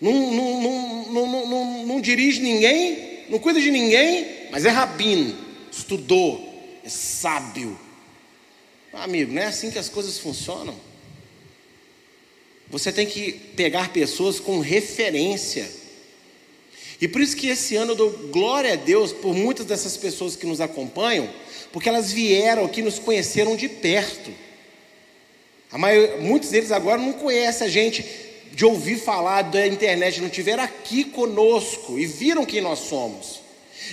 [0.00, 3.24] Não, não, não, não, não dirige ninguém?
[3.28, 4.35] Não cuida de ninguém?
[4.56, 5.36] Mas é rabino,
[5.70, 6.40] estudou,
[6.82, 7.78] é sábio.
[8.90, 10.74] Amigo, não é assim que as coisas funcionam.
[12.70, 15.70] Você tem que pegar pessoas com referência.
[16.98, 20.36] E por isso que esse ano eu dou glória a Deus por muitas dessas pessoas
[20.36, 21.28] que nos acompanham,
[21.70, 24.32] porque elas vieram aqui nos conheceram de perto.
[26.18, 28.06] Muitos deles agora não conhecem a gente
[28.52, 33.44] de ouvir falar da internet, não tiveram aqui conosco e viram quem nós somos.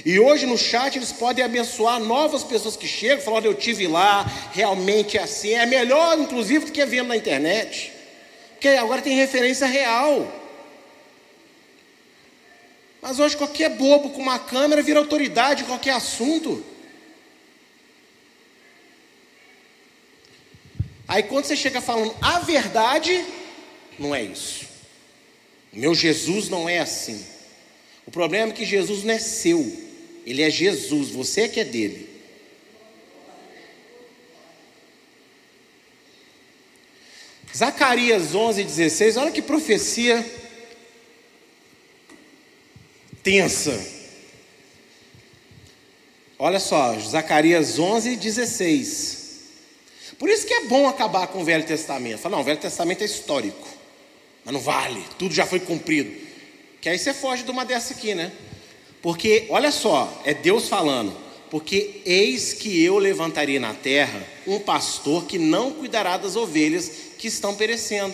[0.06, 4.24] E hoje no chat eles podem abençoar novas pessoas que chegam, falando eu tive lá,
[4.52, 7.92] realmente é assim, é melhor inclusive do que vendo na internet.
[8.54, 10.32] Porque agora tem referência real.
[13.02, 16.64] Mas hoje qualquer bobo com uma câmera vira autoridade em qualquer assunto.
[21.08, 23.24] Aí quando você chega falando a verdade,
[24.00, 24.68] não é isso.
[25.72, 27.33] Meu Jesus não é assim.
[28.06, 29.92] O problema é que Jesus não é seu.
[30.26, 32.10] Ele é Jesus, você que é dele.
[37.56, 40.26] Zacarias 11, 16, olha que profecia
[43.22, 43.80] tensa.
[46.40, 49.24] Olha só, Zacarias 11, 16.
[50.18, 52.20] Por isso que é bom acabar com o Velho Testamento.
[52.20, 53.68] Fala, não, o Velho Testamento é histórico,
[54.44, 56.23] mas não vale, tudo já foi cumprido.
[56.84, 58.30] Que aí você foge de uma dessa aqui, né?
[59.02, 61.16] Porque, olha só, é Deus falando.
[61.50, 67.30] Porque eis que eu levantarei na terra um pastor que não cuidará das ovelhas que
[67.30, 68.14] estão perecendo,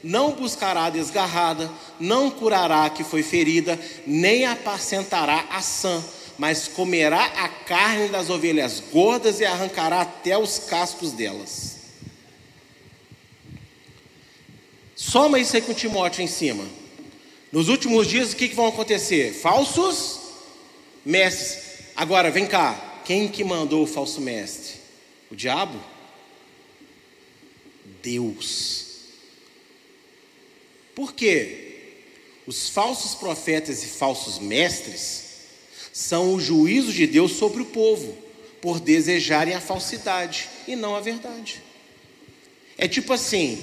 [0.00, 6.00] não buscará a desgarrada, não curará a que foi ferida, nem apacentará a sã,
[6.38, 11.78] mas comerá a carne das ovelhas gordas e arrancará até os cascos delas.
[14.94, 16.64] Soma isso aí com Timóteo em cima.
[17.54, 19.32] Nos últimos dias, o que, que vão acontecer?
[19.32, 20.18] Falsos
[21.06, 21.84] mestres.
[21.94, 23.02] Agora, vem cá.
[23.04, 24.74] Quem que mandou o falso mestre?
[25.30, 25.78] O diabo?
[28.02, 28.86] Deus.
[30.96, 31.92] Por quê?
[32.44, 35.22] Os falsos profetas e falsos mestres
[35.92, 38.18] são o juízo de Deus sobre o povo,
[38.60, 41.62] por desejarem a falsidade e não a verdade.
[42.76, 43.62] É tipo assim: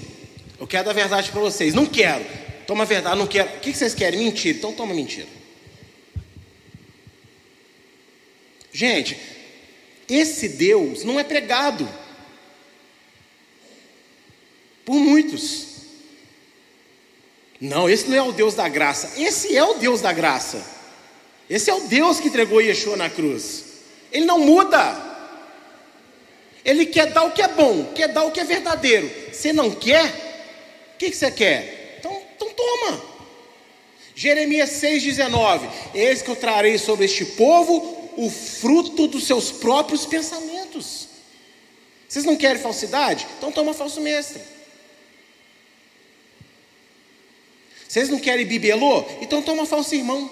[0.58, 2.24] eu quero a verdade para vocês, não quero,
[2.72, 3.50] toma a verdade, não quero.
[3.50, 4.18] O que vocês querem?
[4.18, 5.28] Mentira, então toma mentira.
[8.72, 9.20] Gente,
[10.08, 11.86] esse Deus não é pregado
[14.86, 15.68] por muitos.
[17.60, 19.20] Não, esse não é o Deus da graça.
[19.22, 20.66] Esse é o Deus da graça.
[21.50, 23.66] Esse é o Deus que entregou Yeshua na cruz.
[24.14, 25.10] Ele não muda.
[26.64, 29.12] Ele quer dar o que é bom, quer dar o que é verdadeiro.
[29.30, 30.06] Você não quer?
[30.94, 31.81] O que, que você quer?
[32.42, 33.02] Então, toma.
[34.16, 41.08] Jeremias 6,19: Eis que eu trarei sobre este povo o fruto dos seus próprios pensamentos.
[42.08, 43.26] Vocês não querem falsidade?
[43.38, 44.42] Então toma falso mestre.
[47.88, 49.06] Vocês não querem bibelô?
[49.22, 50.30] Então toma falso irmão.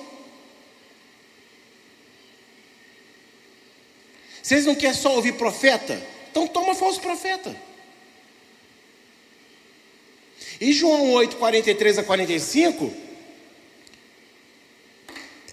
[4.42, 6.02] Vocês não querem só ouvir profeta?
[6.32, 7.69] Então toma falso profeta.
[10.60, 12.92] E João 8, 43 a 45,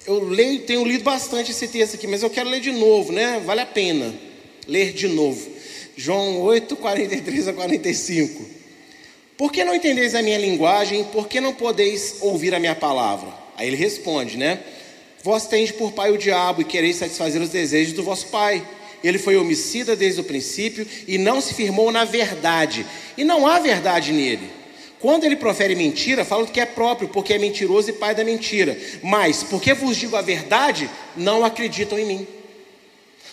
[0.07, 3.41] eu leio, tenho lido bastante esse texto aqui, mas eu quero ler de novo, né?
[3.45, 4.15] Vale a pena
[4.67, 5.49] ler de novo.
[5.97, 8.45] João 8, 43 a 45.
[9.37, 11.05] Por que não entendeis a minha linguagem?
[11.05, 13.29] Por que não podeis ouvir a minha palavra?
[13.57, 14.61] Aí ele responde, né?
[15.23, 18.67] Vós tendes por pai o diabo e quereis satisfazer os desejos do vosso pai.
[19.03, 22.87] Ele foi homicida desde o princípio e não se firmou na verdade.
[23.17, 24.51] E não há verdade nele.
[25.01, 28.77] Quando ele profere mentira, fala que é próprio, porque é mentiroso e pai da mentira.
[29.03, 32.27] Mas, porque vos digo a verdade, não acreditam em mim.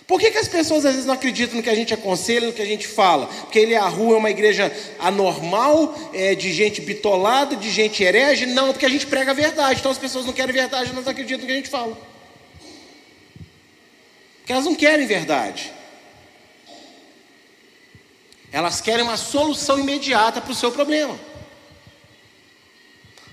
[0.06, 2.54] Por que, que as pessoas às vezes não acreditam no que a gente aconselha, no
[2.54, 3.28] que a gente fala?
[3.28, 8.04] Porque ele é a rua, é uma igreja anormal, é, de gente bitolada, de gente
[8.04, 8.46] herege?
[8.46, 9.80] Não, porque a gente prega a verdade.
[9.80, 11.98] Então as pessoas não querem verdade, elas acreditam no que a gente fala.
[14.40, 15.72] Porque elas não querem verdade.
[18.52, 21.18] Elas querem uma solução imediata para o seu problema.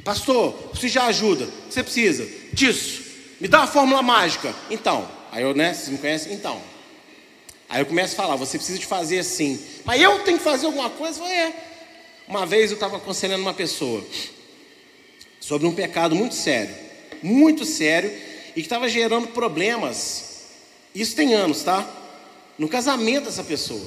[0.04, 1.48] Pastor, você já ajuda.
[1.68, 3.02] Você precisa disso.
[3.40, 4.54] Me dá uma fórmula mágica.
[4.70, 5.74] Então, aí eu, né?
[5.74, 6.32] Vocês me conhecem?
[6.32, 6.60] Então.
[7.68, 9.58] Aí eu começo a falar, você precisa de fazer assim.
[9.84, 11.22] Mas eu tenho que fazer alguma coisa?
[11.24, 11.54] É.
[12.26, 14.04] Uma vez eu estava aconselhando uma pessoa
[15.40, 16.74] sobre um pecado muito sério,
[17.22, 18.10] muito sério,
[18.50, 20.46] e que estava gerando problemas.
[20.94, 21.88] Isso tem anos, tá?
[22.58, 23.84] No casamento dessa pessoa.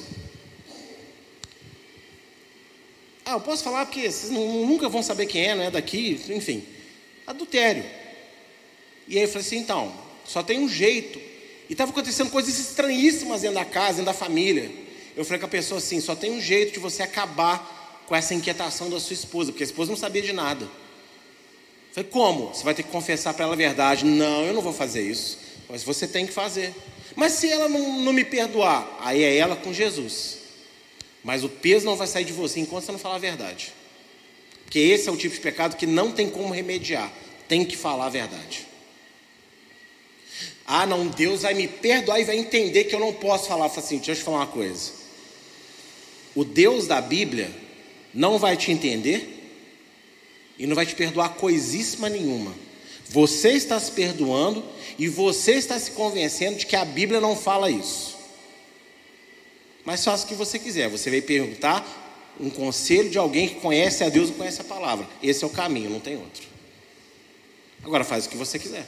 [3.25, 6.63] Ah, eu posso falar porque vocês nunca vão saber quem é, não é daqui, enfim.
[7.25, 7.83] Adultério.
[9.07, 9.93] E aí eu falei assim, então,
[10.25, 11.19] só tem um jeito.
[11.69, 14.69] E estava acontecendo coisas estranhíssimas dentro da casa, dentro da família.
[15.15, 18.33] Eu falei com a pessoa assim, só tem um jeito de você acabar com essa
[18.33, 20.65] inquietação da sua esposa, porque a esposa não sabia de nada.
[20.65, 22.53] Eu falei, como?
[22.53, 24.03] Você vai ter que confessar para ela a verdade.
[24.03, 25.37] Não, eu não vou fazer isso.
[25.69, 26.73] Mas você tem que fazer.
[27.15, 30.42] Mas se ela não, não me perdoar, aí é ela com Jesus.
[31.23, 33.73] Mas o peso não vai sair de você enquanto você não falar a verdade.
[34.65, 37.11] Porque esse é o tipo de pecado que não tem como remediar.
[37.47, 38.67] Tem que falar a verdade.
[40.65, 43.69] Ah, não, Deus vai me perdoar e vai entender que eu não posso falar.
[43.69, 44.91] Fala assim, deixa eu te falar uma coisa.
[46.35, 47.51] O Deus da Bíblia
[48.13, 49.29] não vai te entender
[50.57, 52.53] e não vai te perdoar coisíssima nenhuma.
[53.09, 54.63] Você está se perdoando
[54.97, 58.12] e você está se convencendo de que a Bíblia não fala isso.
[59.85, 60.89] Mas faça o que você quiser.
[60.89, 61.85] Você vai perguntar
[62.39, 65.07] um conselho de alguém que conhece a Deus e conhece a palavra.
[65.21, 66.43] Esse é o caminho, não tem outro.
[67.83, 68.87] Agora faz o que você quiser.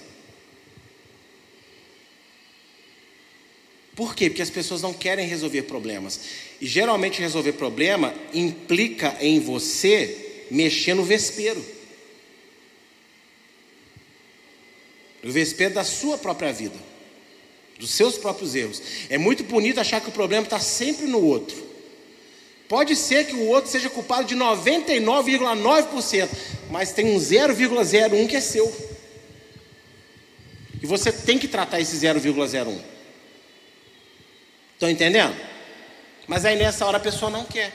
[3.95, 4.29] Por quê?
[4.29, 6.19] Porque as pessoas não querem resolver problemas.
[6.59, 11.63] E geralmente resolver problema implica em você mexer no vespeiro.
[15.23, 16.94] No vespeiro da sua própria vida
[17.79, 18.81] dos seus próprios erros.
[19.09, 21.65] É muito bonito achar que o problema está sempre no outro.
[22.67, 26.29] Pode ser que o outro seja culpado de 99,9%,
[26.71, 28.73] mas tem um 0,01 que é seu.
[30.81, 32.79] E você tem que tratar esse 0,01.
[34.73, 35.35] Estão entendendo?
[36.27, 37.71] Mas aí nessa hora a pessoa não quer.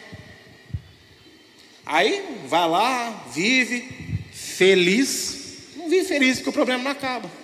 [1.87, 3.89] Aí vai lá, vive
[4.33, 5.75] feliz.
[5.77, 7.40] Não vive feliz porque o problema não acaba.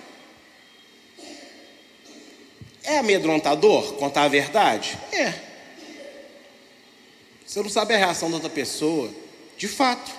[2.87, 4.97] É amedrontador contar a verdade?
[5.11, 5.33] É.
[7.45, 9.13] Você não sabe a reação da outra pessoa,
[9.57, 10.09] de fato.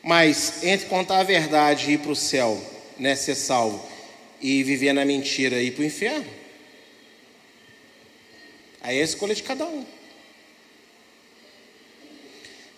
[0.00, 2.56] Mas entre contar a verdade e ir para o céu,
[2.98, 3.84] né, ser salvo,
[4.40, 6.26] e viver na mentira e ir para o inferno,
[8.80, 9.84] aí é a escolha de cada um.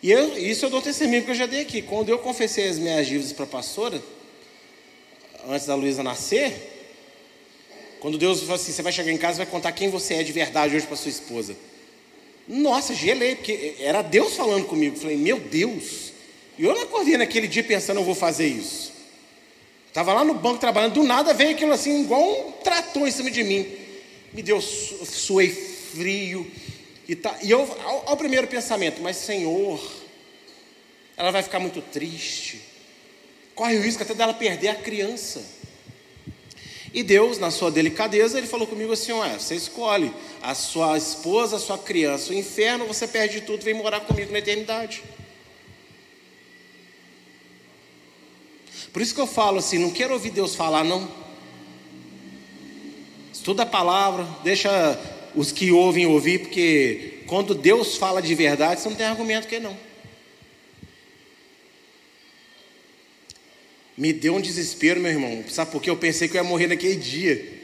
[0.03, 1.83] E eu, isso eu dou testemunho que eu já dei aqui.
[1.83, 4.03] Quando eu confessei as minhas dívidas para a pastora,
[5.47, 6.74] antes da Luísa nascer,
[8.05, 10.23] quando Deus falou assim: você vai chegar em casa e vai contar quem você é
[10.23, 11.57] de verdade hoje para sua esposa.
[12.47, 14.95] Nossa, gelei, porque era Deus falando comigo.
[14.95, 16.13] Falei, meu Deus.
[16.59, 18.93] E eu não acordei naquele dia pensando, eu vou fazer isso.
[19.89, 23.31] Estava lá no banco trabalhando, do nada veio aquilo assim, igual um trator em cima
[23.31, 23.75] de mim.
[24.35, 26.47] Me deu, suei frio.
[27.09, 29.81] E, tá, e eu, ao, ao primeiro pensamento, mas Senhor,
[31.17, 32.61] ela vai ficar muito triste.
[33.55, 35.54] Corre o risco até dela perder a criança.
[36.95, 41.57] E Deus, na sua delicadeza, ele falou comigo assim: Ué, você escolhe a sua esposa,
[41.57, 45.03] a sua criança, o inferno, você perde tudo, vem morar comigo na eternidade.
[48.93, 51.11] Por isso que eu falo assim: não quero ouvir Deus falar, não.
[53.33, 54.71] Estuda a palavra, deixa
[55.35, 59.59] os que ouvem ouvir, porque quando Deus fala de verdade, você não tem argumento que
[59.59, 59.77] não.
[63.97, 65.45] Me deu um desespero, meu irmão.
[65.49, 65.89] Sabe por quê?
[65.89, 67.55] Eu pensei que eu ia morrer naquele dia.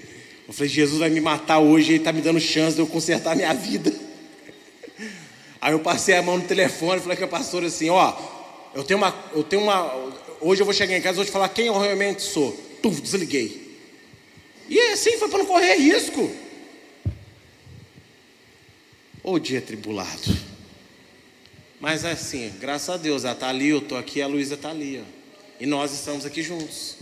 [0.47, 3.37] Eu falei, Jesus vai me matar hoje, ele está me dando chance de eu consertar
[3.37, 3.93] minha vida.
[5.61, 8.17] Aí eu passei a mão no telefone falei com a pastora assim, ó,
[8.75, 9.95] eu tenho uma, eu tenho uma,
[10.41, 12.53] hoje eu vou chegar em casa e vou te falar quem eu realmente sou.
[12.83, 13.79] Tuf, desliguei.
[14.69, 16.31] E assim foi para não correr risco.
[19.23, 20.37] O dia tribulado.
[21.81, 24.71] Mas é assim, graças a Deus, ela está ali, eu estou aqui, a Luísa está
[24.71, 25.20] ali, ó.
[25.61, 26.97] E nós estamos aqui juntos.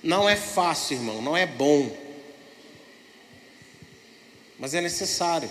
[0.00, 1.94] Não é fácil, irmão, não é bom.
[4.56, 5.50] Mas é necessário.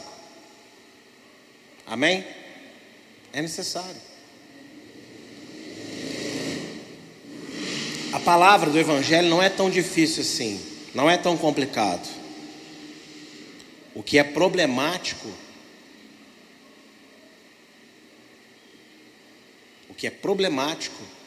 [1.85, 2.25] Amém?
[3.33, 4.01] É necessário.
[8.13, 10.61] A palavra do Evangelho não é tão difícil assim,
[10.93, 12.07] não é tão complicado.
[13.93, 15.29] O que é problemático,
[19.89, 21.20] o que é problemático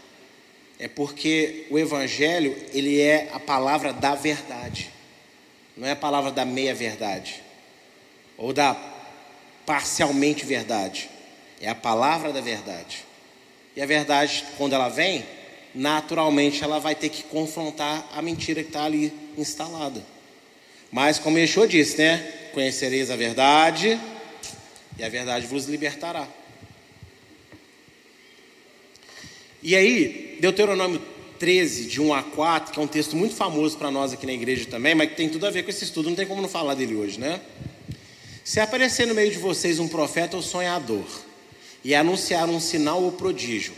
[0.84, 4.90] é porque o evangelho, ele é a palavra da verdade.
[5.74, 7.42] Não é a palavra da meia verdade
[8.36, 8.76] ou da
[9.64, 11.08] parcialmente verdade.
[11.58, 13.02] É a palavra da verdade.
[13.74, 15.24] E a verdade, quando ela vem,
[15.74, 20.04] naturalmente ela vai ter que confrontar a mentira que está ali instalada.
[20.92, 22.18] Mas como Yeshua disse, né?
[22.52, 23.98] Conhecereis a verdade
[24.98, 26.28] e a verdade vos libertará.
[29.66, 31.00] E aí, Deuteronômio
[31.38, 34.34] 13, de 1 a 4, que é um texto muito famoso para nós aqui na
[34.34, 36.50] igreja também, mas que tem tudo a ver com esse estudo, não tem como não
[36.50, 37.40] falar dele hoje, né?
[38.44, 41.06] Se aparecer no meio de vocês um profeta ou sonhador,
[41.82, 43.72] e anunciar um sinal ou prodígio,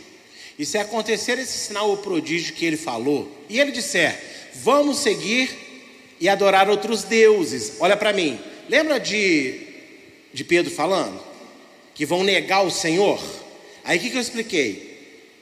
[0.59, 4.21] e se acontecer esse sinal ou prodígio que ele falou, e ele disser,
[4.55, 5.49] vamos seguir
[6.19, 9.61] e adorar outros deuses, olha para mim, lembra de,
[10.33, 11.17] de Pedro falando?
[11.95, 13.23] Que vão negar o Senhor?
[13.85, 14.86] Aí o que, que eu expliquei?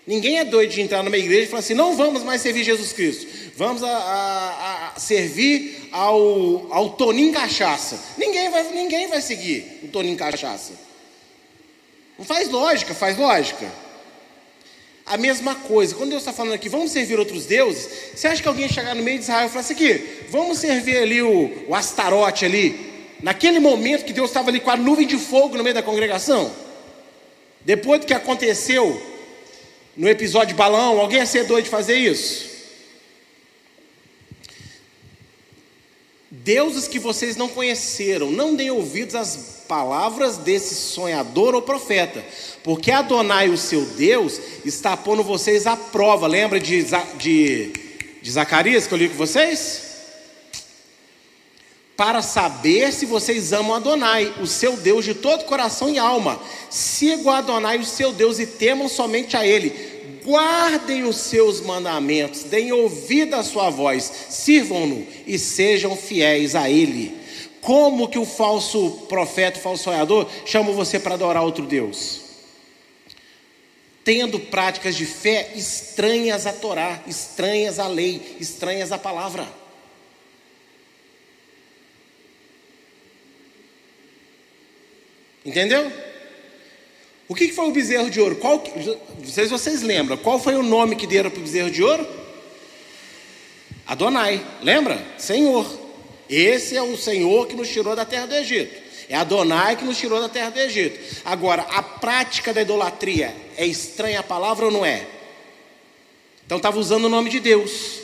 [0.08, 2.94] Ninguém é doido de entrar numa igreja e falar assim: não vamos mais servir Jesus
[2.94, 8.00] Cristo, vamos a, a, a servir ao, ao Toninho Cachaça.
[8.18, 10.74] Ninguém vai, ninguém vai seguir o Toninho Cachaça.
[12.18, 13.70] Não faz lógica, faz lógica.
[15.08, 18.48] A mesma coisa, quando Deus está falando aqui, vamos servir outros deuses, você acha que
[18.48, 21.74] alguém chegar no meio de Israel e falar assim: aqui, vamos servir ali o, o
[21.74, 25.74] Astarote ali, naquele momento que Deus estava ali com a nuvem de fogo no meio
[25.74, 26.52] da congregação?
[27.62, 29.15] Depois do que aconteceu
[29.96, 32.56] no episódio balão, alguém ia ser doido de fazer isso?
[36.30, 42.24] Deuses que vocês não conheceram, não deem ouvidos às palavras desse sonhador ou profeta,
[42.64, 46.28] porque Adonai, o seu Deus, está pondo vocês à prova.
[46.28, 46.86] Lembra de,
[47.18, 47.74] de,
[48.22, 49.85] de Zacarias que eu li com vocês?
[51.96, 56.40] Para saber se vocês amam Adonai, o seu Deus, de todo coração e alma.
[56.70, 62.72] Sigam Adonai, o seu Deus, e temam somente a Ele guardem os seus mandamentos, deem
[62.72, 67.16] ouvido à sua voz, sirvam-no e sejam fiéis a Ele.
[67.62, 72.22] Como que o falso profeta, o falso sonhador, chama você para adorar outro Deus?
[74.04, 79.48] Tendo práticas de fé estranhas a Torá, estranhas à lei, estranhas à palavra.
[85.46, 85.92] Entendeu?
[87.28, 88.36] O que foi o bezerro de ouro?
[88.36, 88.64] Qual,
[89.20, 90.18] não sei se vocês lembram.
[90.18, 92.08] Qual foi o nome que deram para o bezerro de ouro?
[93.86, 94.46] Adonai.
[94.62, 95.06] Lembra?
[95.18, 95.66] Senhor.
[96.28, 98.84] Esse é o Senhor que nos tirou da terra do Egito.
[99.08, 101.00] É Adonai que nos tirou da terra do Egito.
[101.24, 105.06] Agora, a prática da idolatria é estranha a palavra ou não é?
[106.46, 108.00] Então estava usando o nome de Deus,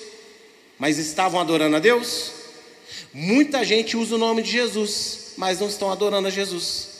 [0.78, 2.32] mas estavam adorando a Deus?
[3.14, 6.91] Muita gente usa o nome de Jesus, mas não estão adorando a Jesus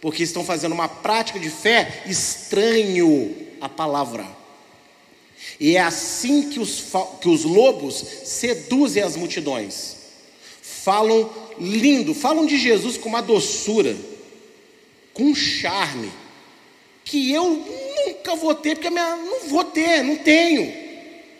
[0.00, 4.26] porque estão fazendo uma prática de fé estranho à palavra.
[5.58, 6.84] E é assim que os,
[7.20, 7.94] que os lobos
[8.24, 9.96] seduzem as multidões.
[10.62, 13.96] Falam lindo, falam de Jesus com uma doçura,
[15.14, 16.12] com um charme,
[17.04, 17.64] que eu
[18.06, 20.72] nunca vou ter, porque minha, não vou ter, não tenho.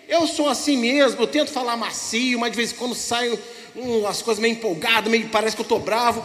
[0.09, 3.39] Eu sou assim mesmo, eu tento falar macio, mas de vez em quando saio
[3.75, 6.25] um, as coisas meio empolgado, meio parece que eu estou bravo.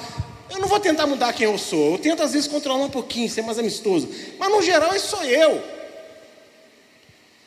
[0.52, 1.94] Eu não vou tentar mudar quem eu sou.
[1.94, 4.10] Eu tento às vezes controlar um pouquinho, ser mais amistoso.
[4.38, 5.64] Mas no geral, isso sou eu.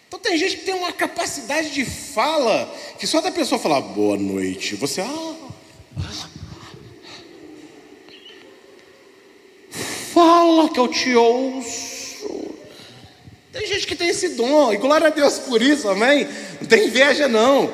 [0.08, 4.16] Então tem gente que tem uma capacidade de fala que só da pessoa falar boa
[4.16, 5.34] noite, você ah,
[10.14, 12.54] fala que eu te ouço.
[13.52, 16.26] Tem gente que tem esse dom, e glória a Deus por isso, amém?
[16.58, 17.70] Não tem inveja não.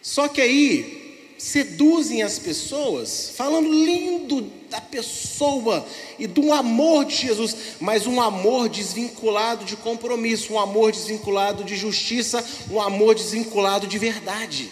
[0.00, 0.95] Só que aí
[1.38, 5.86] seduzem as pessoas, falando lindo da pessoa
[6.18, 11.76] e do amor de Jesus, mas um amor desvinculado de compromisso, um amor desvinculado de
[11.76, 14.70] justiça, um amor desvinculado de verdade.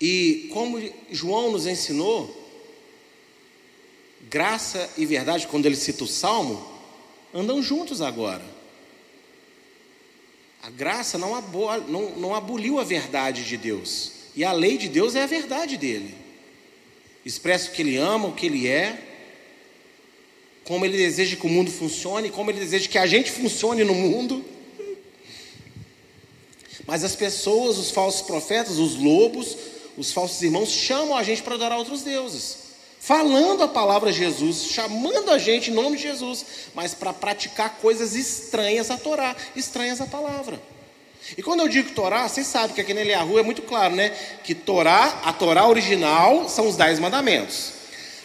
[0.00, 2.32] E como João nos ensinou,
[4.30, 6.64] graça e verdade, quando ele cita o salmo,
[7.34, 8.57] andam juntos agora.
[10.62, 14.12] A graça não, abo, não, não aboliu a verdade de Deus.
[14.34, 16.14] E a lei de Deus é a verdade dele.
[17.24, 18.98] Expressa o que ele ama, o que ele é,
[20.64, 23.94] como ele deseja que o mundo funcione, como ele deseja que a gente funcione no
[23.94, 24.44] mundo.
[26.86, 29.56] Mas as pessoas, os falsos profetas, os lobos,
[29.96, 32.67] os falsos irmãos chamam a gente para adorar outros deuses.
[33.08, 36.44] Falando a palavra Jesus, chamando a gente em nome de Jesus,
[36.74, 40.60] mas para praticar coisas estranhas à Torá, estranhas à palavra.
[41.34, 44.10] E quando eu digo Torá, vocês sabem que aqui na Eliahu é muito claro, né?
[44.44, 47.72] Que Torá, a Torá original são os dez mandamentos.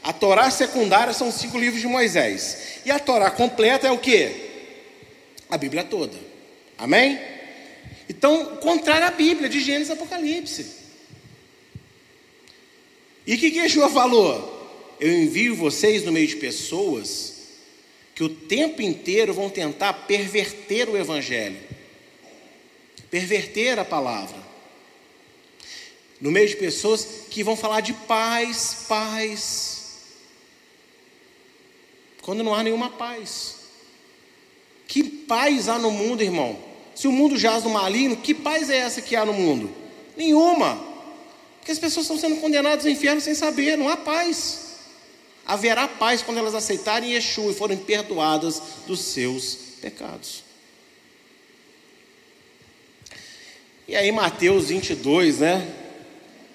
[0.04, 2.82] A Torá secundária são os cinco livros de Moisés.
[2.84, 4.36] E a Torá completa é o que?
[5.50, 6.18] A Bíblia toda.
[6.78, 7.22] Amém?
[8.10, 10.84] Então, contrário à Bíblia, de Gênesis e Apocalipse.
[13.26, 14.53] E o que, que Yeshua falou?
[15.04, 17.34] Eu envio vocês no meio de pessoas
[18.16, 21.60] que o tempo inteiro vão tentar perverter o Evangelho,
[23.12, 24.42] perverter a palavra.
[26.22, 29.82] No meio de pessoas que vão falar de paz, paz,
[32.22, 33.56] quando não há nenhuma paz.
[34.88, 36.58] Que paz há no mundo, irmão?
[36.96, 39.70] Se o mundo jaz no maligno, que paz é essa que há no mundo?
[40.16, 40.82] Nenhuma.
[41.60, 44.64] Porque as pessoas estão sendo condenadas ao inferno sem saber, não há paz.
[45.46, 50.44] Haverá paz quando elas aceitarem Yeshua e forem perdoadas dos seus pecados.
[53.88, 55.68] E aí, Mateus 22, né?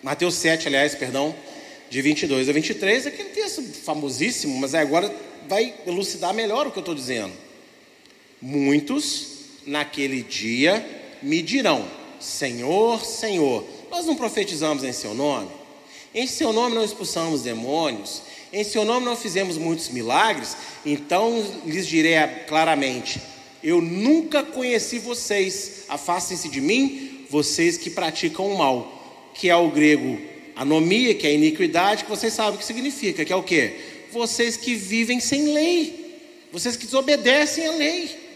[0.03, 1.35] Mateus 7, aliás, perdão,
[1.91, 5.15] de 22 a 23, é aquele texto famosíssimo, mas agora
[5.47, 7.33] vai elucidar melhor o que eu estou dizendo.
[8.41, 9.29] Muitos
[9.67, 10.85] naquele dia
[11.23, 11.87] me dirão:
[12.21, 15.51] Senhor, Senhor, nós não profetizamos em Seu nome?
[16.15, 18.23] Em Seu nome não expulsamos demônios?
[18.53, 20.57] Em Seu nome não fizemos muitos milagres?
[20.85, 23.21] Então lhes direi claramente:
[23.63, 29.71] Eu nunca conheci vocês, afastem-se de mim, vocês que praticam o mal, que é o
[29.71, 30.19] grego
[30.59, 33.75] anomia, que é iniquidade, que vocês sabem o que significa, que é o que?
[34.11, 38.29] Vocês que vivem sem lei, vocês que desobedecem a lei.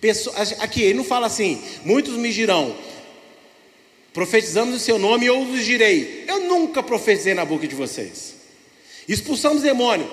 [0.00, 2.76] Pessoas, aqui, ele não fala assim, muitos me dirão,
[4.12, 6.24] profetizamos o seu nome e eu os direi.
[6.26, 8.34] Eu nunca profetizei na boca de vocês.
[9.08, 10.10] Expulsamos demônio.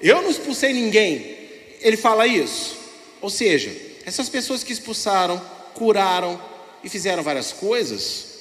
[0.00, 1.36] Eu não expulsei ninguém.
[1.80, 2.76] Ele fala isso.
[3.20, 3.74] Ou seja,
[4.04, 5.40] essas pessoas que expulsaram,
[5.74, 6.40] curaram
[6.82, 8.32] e fizeram várias coisas,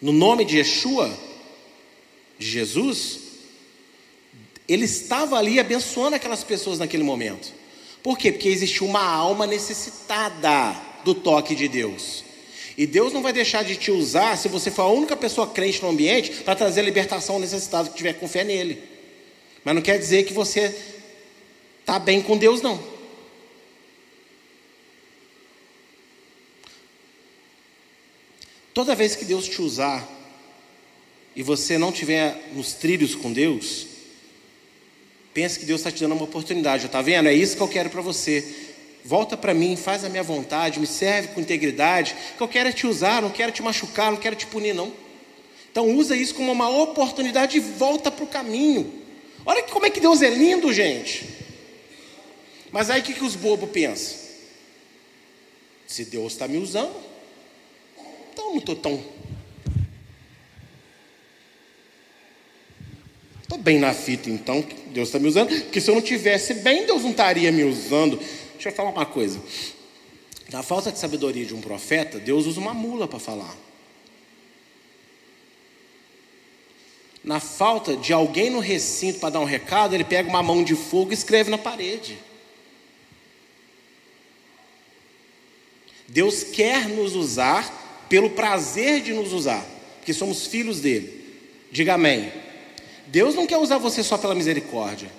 [0.00, 1.16] no nome de Yeshua,
[2.38, 3.20] de Jesus,
[4.68, 7.52] ele estava ali abençoando aquelas pessoas naquele momento.
[8.02, 8.30] Por quê?
[8.30, 12.25] Porque existe uma alma necessitada do toque de Deus.
[12.76, 15.82] E Deus não vai deixar de te usar se você for a única pessoa crente
[15.82, 18.82] no ambiente para trazer a libertação ao necessitado que tiver com fé nele.
[19.64, 20.74] Mas não quer dizer que você
[21.80, 22.82] está bem com Deus, não.
[28.74, 30.06] Toda vez que Deus te usar
[31.34, 33.86] e você não tiver nos trilhos com Deus,
[35.36, 37.28] Pensa que Deus está te dando uma oportunidade, está vendo?
[37.28, 38.42] É isso que eu quero para você.
[39.06, 42.88] Volta para mim, faz a minha vontade, me serve com integridade, que eu quero te
[42.88, 44.92] usar, não quero te machucar, não quero te punir, não.
[45.70, 48.92] Então usa isso como uma oportunidade e volta para o caminho.
[49.44, 51.24] Olha como é que Deus é lindo, gente.
[52.72, 54.18] Mas aí o que, que os bobos pensam?
[55.86, 56.96] Se Deus está me usando,
[58.32, 59.00] então não estou tão
[63.42, 65.48] Estou bem na fita, então, Deus está me usando.
[65.48, 68.20] Porque se eu não tivesse bem, Deus não estaria me usando.
[68.56, 69.40] Deixa eu falar uma coisa.
[70.50, 73.54] Na falta de sabedoria de um profeta, Deus usa uma mula para falar.
[77.22, 80.74] Na falta de alguém no recinto para dar um recado, ele pega uma mão de
[80.76, 82.18] fogo e escreve na parede.
[86.08, 91.40] Deus quer nos usar pelo prazer de nos usar, porque somos filhos dele.
[91.72, 92.32] Diga amém.
[93.08, 95.10] Deus não quer usar você só pela misericórdia.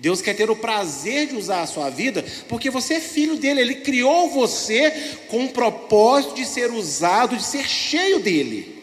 [0.00, 3.60] Deus quer ter o prazer de usar a sua vida, porque você é filho dele,
[3.60, 8.82] ele criou você com o propósito de ser usado, de ser cheio dele.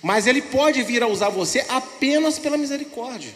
[0.00, 3.32] Mas ele pode vir a usar você apenas pela misericórdia.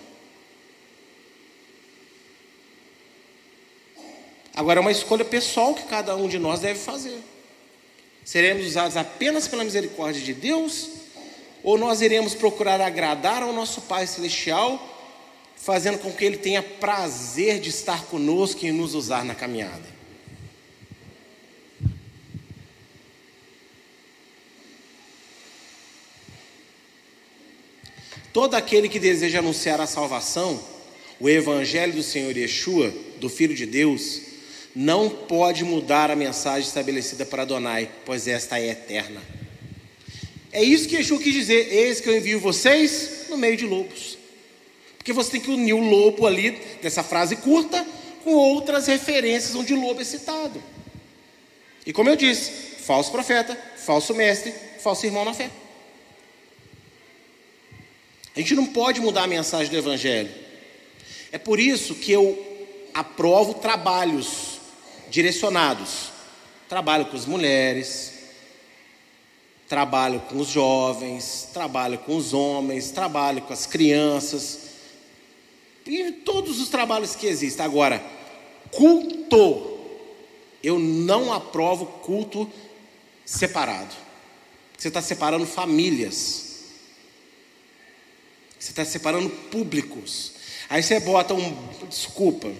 [4.55, 7.19] Agora é uma escolha pessoal que cada um de nós deve fazer.
[8.25, 10.89] Seremos usados apenas pela misericórdia de Deus
[11.63, 14.88] ou nós iremos procurar agradar ao nosso Pai Celestial,
[15.69, 19.85] fazendo com que Ele tenha prazer de estar conosco e nos usar na caminhada?
[28.33, 30.59] Todo aquele que deseja anunciar a salvação,
[31.21, 32.91] o Evangelho do Senhor Yeshua,
[33.21, 34.23] do Filho de Deus,
[34.75, 39.21] não pode mudar a mensagem estabelecida para Adonai, pois esta é eterna.
[40.51, 44.18] É isso que Yeshua quis dizer: eis que eu envio vocês no meio de lobos.
[45.09, 46.51] Porque você tem que unir o lobo ali,
[46.83, 47.83] dessa frase curta,
[48.23, 50.63] com outras referências onde o lobo é citado.
[51.87, 52.51] E como eu disse,
[52.83, 55.51] falso profeta, falso mestre, falso irmão na fé.
[58.37, 60.29] A gente não pode mudar a mensagem do Evangelho.
[61.33, 64.61] É por isso que eu aprovo trabalhos
[65.09, 66.11] direcionados.
[66.69, 68.13] Trabalho com as mulheres,
[69.67, 74.68] trabalho com os jovens, trabalho com os homens, trabalho com as crianças,
[75.89, 77.64] e todos os trabalhos que existem.
[77.64, 78.05] Agora,
[78.70, 79.78] culto,
[80.62, 82.49] eu não aprovo culto
[83.24, 83.95] separado.
[84.76, 86.47] Você está separando famílias.
[88.59, 90.32] Você está separando públicos.
[90.68, 91.57] Aí você bota um.
[91.89, 92.53] Desculpa.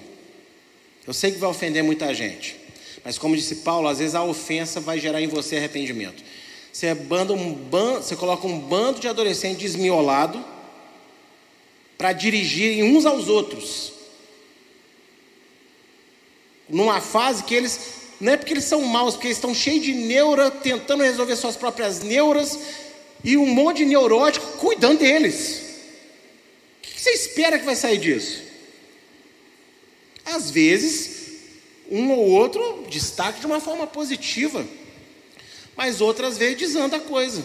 [1.07, 2.57] Eu sei que vai ofender muita gente.
[3.05, 6.22] Mas como disse Paulo, às vezes a ofensa vai gerar em você arrependimento.
[6.72, 10.45] Você, banda um ban, você coloca um bando de adolescentes desmiolado
[11.99, 13.93] para dirigirem uns aos outros.
[16.69, 17.99] Numa fase que eles.
[18.21, 21.57] Não é porque eles são maus, porque eles estão cheios de neura, tentando resolver suas
[21.57, 22.59] próprias neuras,
[23.23, 25.63] e um monte de neurótico cuidando deles.
[26.79, 28.43] O que você espera que vai sair disso?
[30.25, 31.19] Às vezes,
[31.91, 34.67] um ou outro destaque de uma forma positiva,
[35.77, 37.43] mas outras vezes desanda a coisa.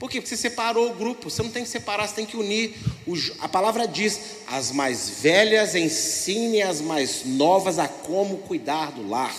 [0.00, 0.18] Por quê?
[0.18, 1.28] Porque você separou o grupo.
[1.28, 2.74] Você não tem que separar, você tem que unir.
[3.38, 9.36] A palavra diz: as mais velhas ensinem as mais novas a como cuidar do lar.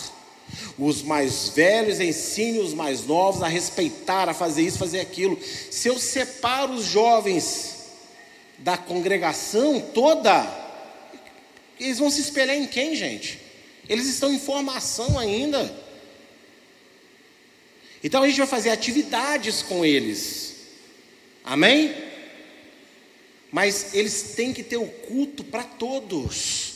[0.77, 5.39] Os mais velhos ensinem os mais novos a respeitar, a fazer isso, fazer aquilo.
[5.71, 7.77] Se eu separo os jovens
[8.59, 10.45] da congregação toda,
[11.79, 13.39] eles vão se espelhar em quem, gente?
[13.89, 15.73] Eles estão em formação ainda.
[18.03, 20.50] Então a gente vai fazer atividades com eles.
[21.43, 21.93] Amém?
[23.51, 26.71] Mas eles têm que ter o culto para todos.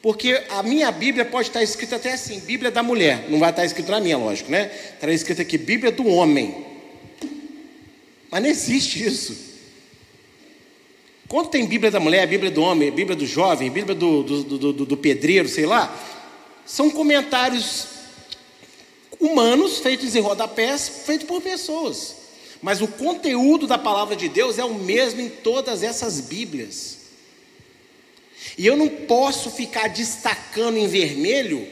[0.00, 3.28] Porque a minha Bíblia pode estar escrita até assim, Bíblia da mulher.
[3.28, 4.70] Não vai estar escrito na minha, lógico, né?
[4.94, 6.64] Estará escrito aqui, Bíblia do homem.
[8.30, 9.48] Mas não existe isso.
[11.26, 14.72] Quando tem Bíblia da mulher, Bíblia do homem, Bíblia do jovem, Bíblia do, do, do,
[14.72, 15.94] do, do pedreiro, sei lá,
[16.64, 17.88] são comentários
[19.18, 22.17] humanos feitos em rodapés, feitos por pessoas.
[22.60, 26.98] Mas o conteúdo da palavra de Deus é o mesmo em todas essas Bíblias.
[28.56, 31.66] E eu não posso ficar destacando em vermelho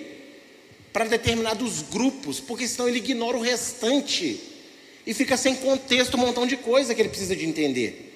[0.92, 4.40] para determinados grupos, porque senão ele ignora o restante
[5.06, 8.06] e fica sem contexto um montão de coisa que ele precisa de entender.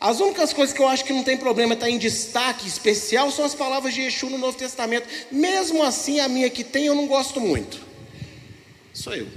[0.00, 3.30] As únicas coisas que eu acho que não tem problema estar tá em destaque especial
[3.30, 5.06] são as palavras de Yeshua no Novo Testamento.
[5.30, 7.80] Mesmo assim, a minha que tem eu não gosto muito.
[8.92, 9.28] Sou eu.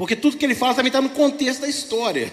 [0.00, 2.32] Porque tudo que ele fala também está no contexto da história.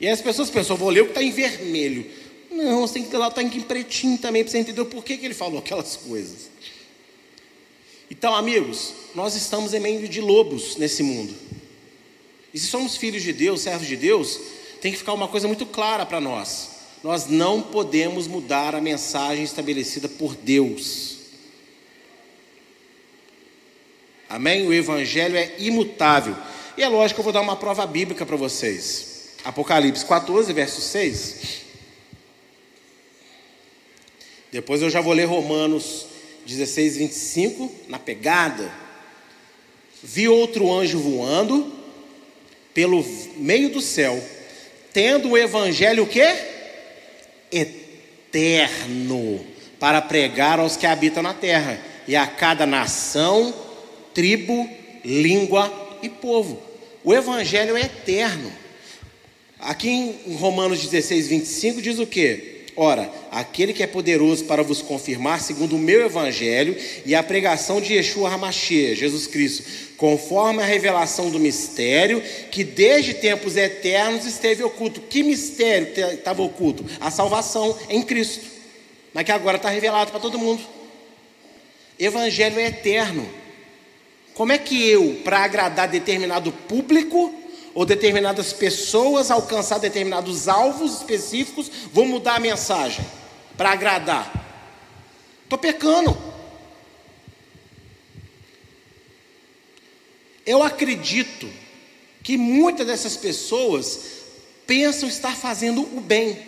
[0.00, 2.10] E aí as pessoas pensam, vou ler o que está em vermelho.
[2.50, 5.18] Não, você tem que ter lá, está em pretinho também, para você entender o porquê
[5.18, 6.48] que ele falou aquelas coisas.
[8.10, 11.34] Então, amigos, nós estamos em meio de lobos nesse mundo.
[12.54, 14.40] E se somos filhos de Deus, servos de Deus,
[14.80, 16.70] tem que ficar uma coisa muito clara para nós.
[17.04, 21.19] Nós não podemos mudar a mensagem estabelecida por Deus.
[24.30, 24.64] Amém?
[24.64, 26.36] O Evangelho é imutável.
[26.78, 29.30] E é lógico que eu vou dar uma prova bíblica para vocês.
[29.44, 31.62] Apocalipse 14, verso 6.
[34.52, 36.06] Depois eu já vou ler Romanos
[36.46, 38.72] 16, 25, na pegada.
[40.00, 41.72] Vi outro anjo voando
[42.72, 43.04] pelo
[43.36, 44.22] meio do céu,
[44.92, 46.28] tendo o evangelho o quê?
[47.50, 49.44] Eterno,
[49.80, 53.52] para pregar aos que habitam na terra, e a cada nação,
[54.14, 54.68] tribo,
[55.04, 56.60] língua e povo.
[57.02, 58.52] O evangelho é eterno.
[59.58, 62.60] Aqui em Romanos 16, 25 diz o que?
[62.76, 67.80] Ora, aquele que é poderoso para vos confirmar, segundo o meu evangelho e a pregação
[67.80, 69.64] de Yeshua HaMashiach, Jesus Cristo,
[69.96, 75.02] conforme a revelação do mistério que desde tempos eternos esteve oculto.
[75.02, 76.86] Que mistério estava oculto?
[77.00, 78.46] A salvação em Cristo,
[79.12, 80.62] mas que agora está revelado para todo mundo.
[81.98, 83.28] Evangelho é eterno.
[84.40, 87.30] Como é que eu, para agradar determinado público
[87.74, 93.04] ou determinadas pessoas, alcançar determinados alvos específicos, vou mudar a mensagem
[93.54, 94.32] para agradar?
[95.44, 96.16] Estou pecando.
[100.46, 101.46] Eu acredito
[102.22, 104.00] que muitas dessas pessoas
[104.66, 106.38] pensam estar fazendo o bem.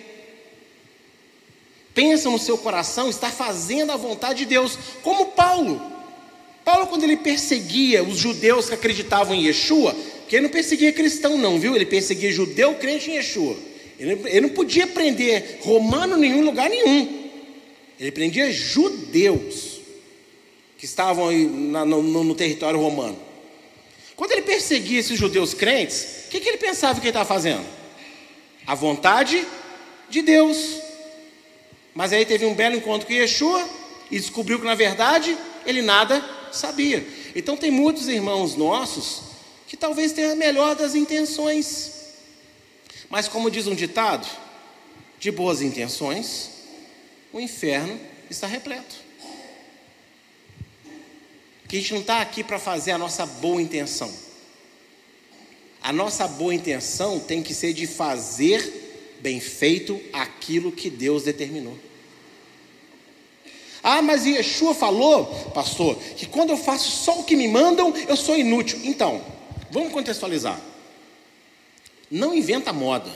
[1.92, 5.91] Pensam no seu coração estar fazendo a vontade de Deus, como Paulo.
[6.64, 9.96] Paulo, quando ele perseguia os judeus que acreditavam em Yeshua,
[10.28, 11.74] que ele não perseguia cristão, não, viu?
[11.74, 13.56] Ele perseguia judeu crente em Yeshua.
[13.98, 17.30] Ele, ele não podia prender romano em nenhum lugar nenhum.
[17.98, 19.80] Ele prendia judeus
[20.78, 23.18] que estavam no, no, no território romano.
[24.16, 27.64] Quando ele perseguia esses judeus crentes, o que, que ele pensava que ele estava fazendo?
[28.66, 29.44] A vontade
[30.08, 30.78] de Deus.
[31.94, 33.68] Mas aí teve um belo encontro com Yeshua
[34.10, 35.36] e descobriu que na verdade
[35.66, 37.06] ele nada sabia.
[37.34, 39.22] Então tem muitos irmãos nossos
[39.66, 41.92] que talvez tenham a melhor das intenções.
[43.08, 44.26] Mas como diz um ditado,
[45.18, 46.50] de boas intenções,
[47.32, 47.98] o inferno
[48.28, 48.96] está repleto.
[51.68, 54.12] Que a gente não está aqui para fazer a nossa boa intenção.
[55.80, 61.78] A nossa boa intenção tem que ser de fazer bem feito aquilo que Deus determinou.
[63.82, 68.16] Ah, mas Yeshua falou, pastor, que quando eu faço só o que me mandam, eu
[68.16, 68.78] sou inútil.
[68.84, 69.20] Então,
[69.70, 70.60] vamos contextualizar.
[72.10, 73.10] Não inventa moda.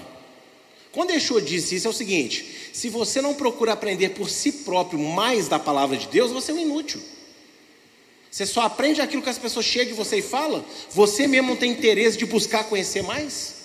[0.90, 4.98] Quando Yeshua disse isso, é o seguinte: se você não procura aprender por si próprio
[4.98, 7.00] mais da palavra de Deus, você é um inútil.
[8.30, 11.70] Você só aprende aquilo que as pessoas chegam e você fala, você mesmo não tem
[11.70, 13.55] interesse de buscar conhecer mais.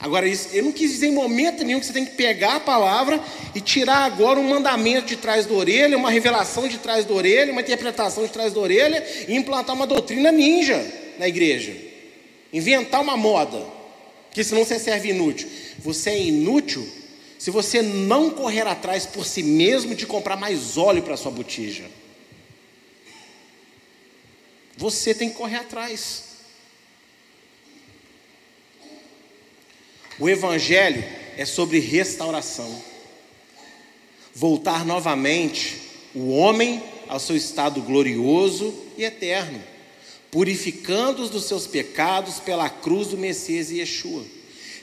[0.00, 3.20] Agora, eu não quis dizer em momento nenhum que você tem que pegar a palavra
[3.52, 7.50] e tirar agora um mandamento de trás da orelha, uma revelação de trás da orelha,
[7.50, 10.86] uma interpretação de trás da orelha e implantar uma doutrina ninja
[11.18, 11.76] na igreja.
[12.52, 13.66] Inventar uma moda,
[14.30, 15.48] que senão você serve inútil.
[15.80, 16.88] Você é inútil
[17.36, 21.84] se você não correr atrás por si mesmo de comprar mais óleo para sua botija.
[24.76, 26.27] Você tem que correr atrás.
[30.18, 31.04] O Evangelho
[31.36, 32.82] é sobre restauração.
[34.34, 35.80] Voltar novamente
[36.14, 39.62] o homem ao seu estado glorioso e eterno,
[40.30, 44.24] purificando-os dos seus pecados pela cruz do Messias e Yeshua,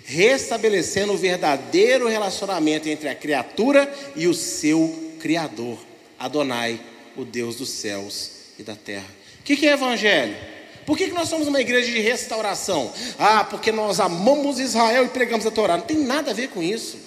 [0.06, 5.80] restabelecendo o verdadeiro relacionamento entre a criatura e o seu Criador,
[6.18, 6.80] Adonai,
[7.18, 9.08] o Deus dos céus e da terra.
[9.40, 10.55] O que é Evangelho?
[10.86, 12.94] Por que, que nós somos uma igreja de restauração?
[13.18, 15.78] Ah, porque nós amamos Israel e pregamos a Torá.
[15.78, 17.00] Não tem nada a ver com isso.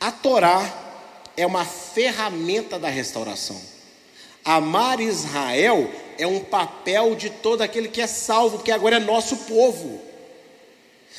[0.00, 0.62] A Torá
[1.36, 3.60] é uma ferramenta da restauração.
[4.44, 9.36] Amar Israel é um papel de todo aquele que é salvo, porque agora é nosso
[9.38, 10.00] povo.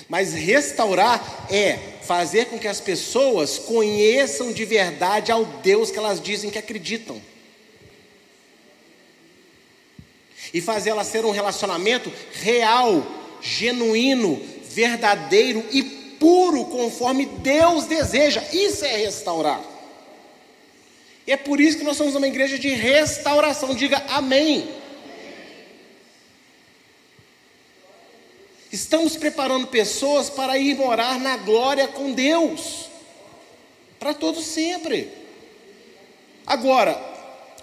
[0.07, 6.21] Mas restaurar é fazer com que as pessoas conheçam de verdade ao Deus que elas
[6.21, 7.21] dizem que acreditam.
[10.53, 13.05] E fazer ela ser um relacionamento real,
[13.41, 14.39] genuíno,
[14.69, 18.43] verdadeiro e puro, conforme Deus deseja.
[18.53, 19.61] Isso é restaurar.
[21.25, 23.73] E é por isso que nós somos uma igreja de restauração.
[23.73, 24.69] Diga amém.
[28.71, 32.89] Estamos preparando pessoas para ir morar na glória com Deus,
[33.99, 35.11] para todos sempre.
[36.45, 37.12] Agora,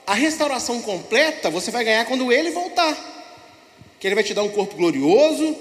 [0.07, 2.97] a restauração completa você vai ganhar quando ele voltar.
[3.99, 5.57] Que ele vai te dar um corpo glorioso,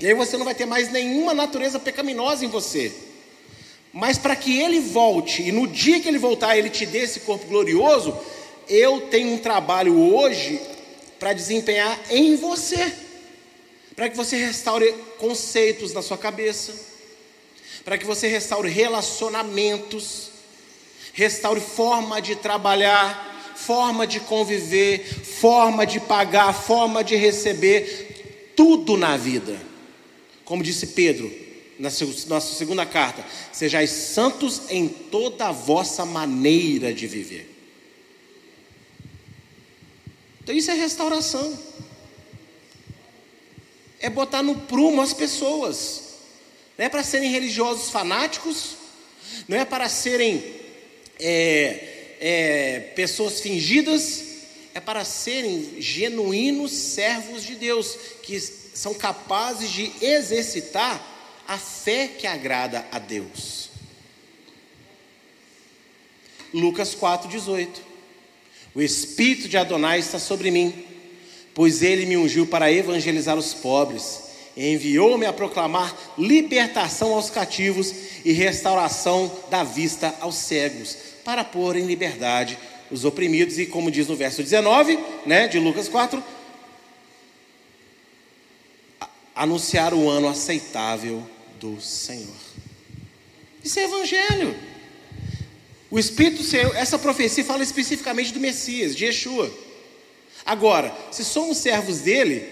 [0.00, 2.92] e aí você não vai ter mais nenhuma natureza pecaminosa em você.
[3.92, 7.20] Mas para que ele volte, e no dia que ele voltar, ele te dê esse
[7.20, 8.16] corpo glorioso,
[8.68, 10.60] eu tenho um trabalho hoje
[11.18, 12.92] para desempenhar em você,
[13.94, 16.74] para que você restaure conceitos na sua cabeça,
[17.84, 20.30] para que você restaure relacionamentos,
[21.12, 23.29] restaure forma de trabalhar,
[23.60, 29.60] forma de conviver, forma de pagar, forma de receber, tudo na vida.
[30.44, 31.30] Como disse Pedro
[31.78, 31.90] na
[32.26, 37.48] nossa segunda carta: sejais santos em toda a vossa maneira de viver.
[40.42, 41.58] Então, isso é restauração,
[44.00, 46.14] é botar no prumo as pessoas,
[46.76, 48.76] não é para serem religiosos fanáticos,
[49.46, 50.42] não é para serem
[51.20, 51.89] é,
[52.20, 54.24] é, pessoas fingidas,
[54.74, 61.04] é para serem genuínos servos de Deus, que são capazes de exercitar
[61.48, 63.70] a fé que agrada a Deus.
[66.52, 67.68] Lucas 4,18
[68.74, 70.84] O Espírito de Adonai está sobre mim,
[71.54, 74.22] pois ele me ungiu para evangelizar os pobres,
[74.56, 77.92] enviou-me a proclamar libertação aos cativos
[78.24, 82.58] e restauração da vista aos cegos para pôr em liberdade
[82.90, 86.22] os oprimidos, e como diz no verso 19, né, de Lucas 4,
[89.34, 91.26] anunciar o ano aceitável
[91.58, 92.34] do Senhor.
[93.62, 94.56] Isso é evangelho.
[95.90, 99.52] O Espírito Senhor, essa profecia fala especificamente do Messias, de Yeshua.
[100.44, 102.46] Agora, se somos servos dele,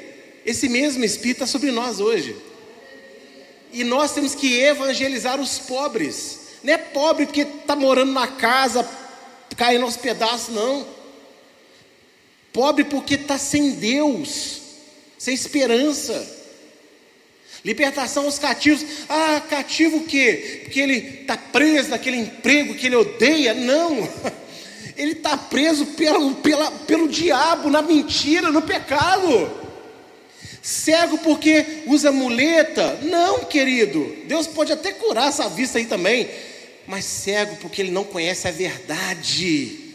[0.44, 2.36] esse mesmo Espírito está sobre nós hoje.
[3.72, 6.37] E nós temos que evangelizar os pobres.
[6.62, 8.88] Não é pobre porque está morando na casa
[9.56, 10.86] caindo aos pedaços, não.
[12.52, 14.60] Pobre porque está sem Deus,
[15.18, 16.36] sem esperança.
[17.64, 18.84] Libertação aos cativos.
[19.08, 20.62] Ah, cativo o quê?
[20.64, 23.54] Porque ele está preso naquele emprego que ele odeia?
[23.54, 24.08] Não.
[24.96, 29.67] Ele está preso pelo, pela, pelo diabo, na mentira, no pecado.
[30.62, 32.98] Cego porque usa muleta?
[33.02, 34.16] Não, querido.
[34.26, 36.28] Deus pode até curar essa vista aí também.
[36.86, 39.88] Mas cego porque ele não conhece a verdade.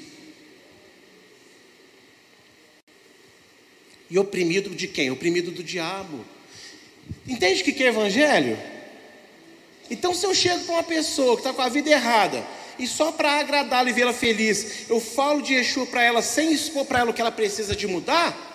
[4.09, 5.09] E oprimido de quem?
[5.09, 6.24] Oprimido do diabo.
[7.28, 8.57] Entende o que é evangelho?
[9.89, 12.45] Então, se eu chego para uma pessoa que está com a vida errada,
[12.80, 16.86] e só para agradá-la e vê-la feliz, eu falo de Yeshua para ela sem expor
[16.86, 18.53] para ela o que ela precisa de mudar,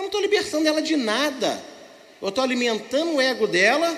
[0.00, 1.62] eu não estou libertando ela de nada.
[2.20, 3.96] Eu estou alimentando o ego dela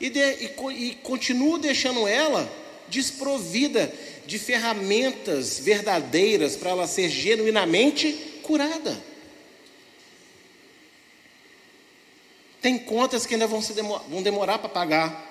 [0.00, 2.50] e, de, e, e continuo deixando ela
[2.88, 3.92] desprovida
[4.26, 9.02] de ferramentas verdadeiras para ela ser genuinamente curada.
[12.60, 15.26] Tem contas que ainda vão, demor vão demorar para pagar.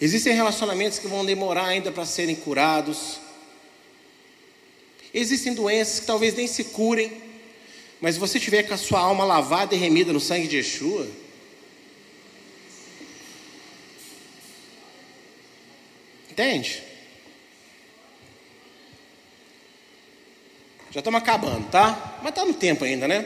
[0.00, 3.18] Existem relacionamentos que vão demorar ainda para serem curados.
[5.14, 7.31] Existem doenças que talvez nem se curem.
[8.02, 11.06] Mas se você tiver com a sua alma lavada e remida no sangue de Yeshua,
[16.28, 16.82] entende?
[20.90, 22.18] Já estamos acabando, tá?
[22.20, 23.24] Mas está no tempo ainda, né?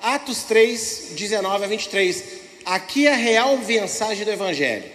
[0.00, 2.24] Atos 3, 19 a 23
[2.64, 4.88] aqui é a real mensagem do Evangelho.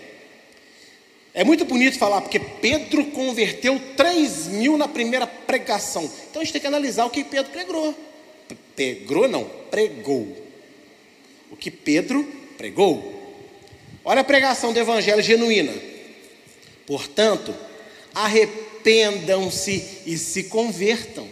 [1.34, 6.09] É muito bonito falar, porque Pedro converteu 3 mil na primeira pregação.
[6.30, 8.07] Então a gente tem que analisar o que Pedro pregou.
[8.78, 10.38] Pregou não, pregou.
[11.51, 12.23] O que Pedro
[12.57, 13.15] pregou.
[14.05, 15.73] Olha a pregação do Evangelho genuína.
[16.86, 17.53] Portanto,
[18.13, 21.28] arrependam-se e se convertam,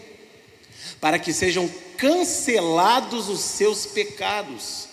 [0.99, 4.89] para que sejam cancelados os seus pecados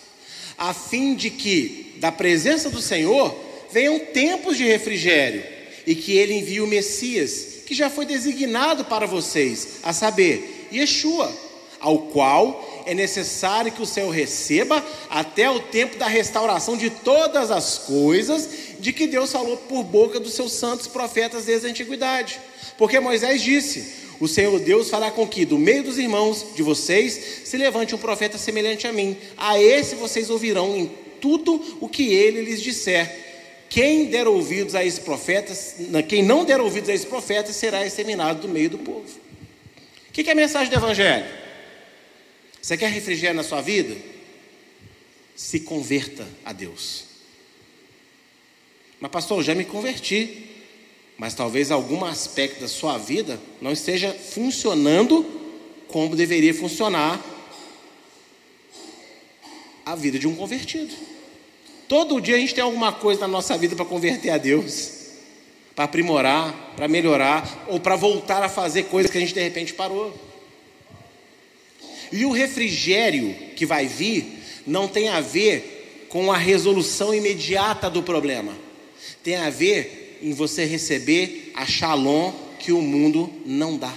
[0.57, 3.35] a fim de que da presença do Senhor
[3.71, 5.43] venham tempos de refrigério
[5.85, 11.35] e que ele envie o Messias, que já foi designado para vocês, a saber, Yeshua,
[11.83, 17.51] ao qual é necessário que o Senhor receba até o tempo da restauração de todas
[17.51, 22.39] as coisas de que Deus falou por boca dos seus santos profetas desde a antiguidade.
[22.77, 27.41] Porque Moisés disse: o Senhor Deus fará com que do meio dos irmãos de vocês
[27.43, 29.17] se levante um profeta semelhante a mim.
[29.35, 33.23] A esse vocês ouvirão em tudo o que ele lhes disser.
[33.67, 35.53] Quem der ouvidos a esse profeta,
[36.07, 39.03] quem não der ouvidos a esse profeta, será exterminado do meio do povo.
[40.09, 41.42] O que é a mensagem do Evangelho?
[42.63, 43.95] Você quer refrigério na sua vida?
[45.35, 47.03] Se converta a Deus.
[48.99, 50.49] Mas, pastor, eu já me converti
[51.17, 55.25] mas talvez algum aspecto da sua vida não esteja funcionando
[55.87, 57.21] como deveria funcionar
[59.85, 60.93] a vida de um convertido.
[61.87, 64.91] Todo dia a gente tem alguma coisa na nossa vida para converter a Deus,
[65.75, 69.73] para aprimorar, para melhorar, ou para voltar a fazer coisas que a gente de repente
[69.73, 70.13] parou.
[72.13, 74.37] E o refrigério que vai vir
[74.67, 78.55] não tem a ver com a resolução imediata do problema,
[79.23, 83.91] tem a ver em você receber a shalom que o mundo não dá.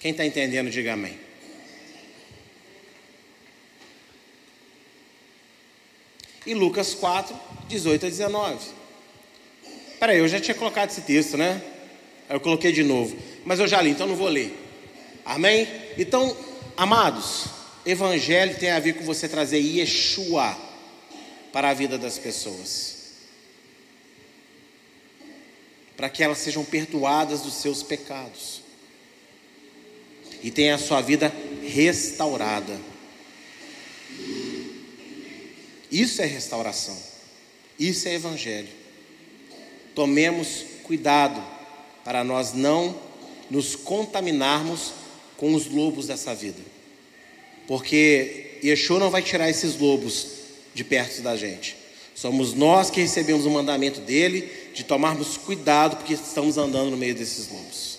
[0.00, 1.18] Quem está entendendo, diga amém.
[6.46, 7.38] E Lucas 4,
[7.68, 8.66] 18 a 19.
[10.00, 11.60] Peraí, eu já tinha colocado esse texto, né?
[12.30, 13.14] Eu coloquei de novo.
[13.44, 14.65] Mas eu já li, então não vou ler.
[15.26, 15.68] Amém?
[15.98, 16.34] Então,
[16.74, 17.44] amados,
[17.84, 20.56] evangelho tem a ver com você trazer Yeshua
[21.52, 22.96] para a vida das pessoas
[25.96, 28.60] para que elas sejam perdoadas dos seus pecados
[30.42, 32.78] e tenham a sua vida restaurada.
[35.90, 36.96] Isso é restauração,
[37.78, 38.68] isso é evangelho.
[39.94, 41.42] Tomemos cuidado
[42.04, 43.00] para nós não
[43.50, 44.92] nos contaminarmos
[45.36, 46.60] com os lobos dessa vida,
[47.66, 50.28] porque Yeshua não vai tirar esses lobos
[50.74, 51.76] de perto da gente.
[52.14, 57.14] Somos nós que recebemos o mandamento dele de tomarmos cuidado, porque estamos andando no meio
[57.14, 57.98] desses lobos.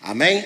[0.00, 0.44] Amém?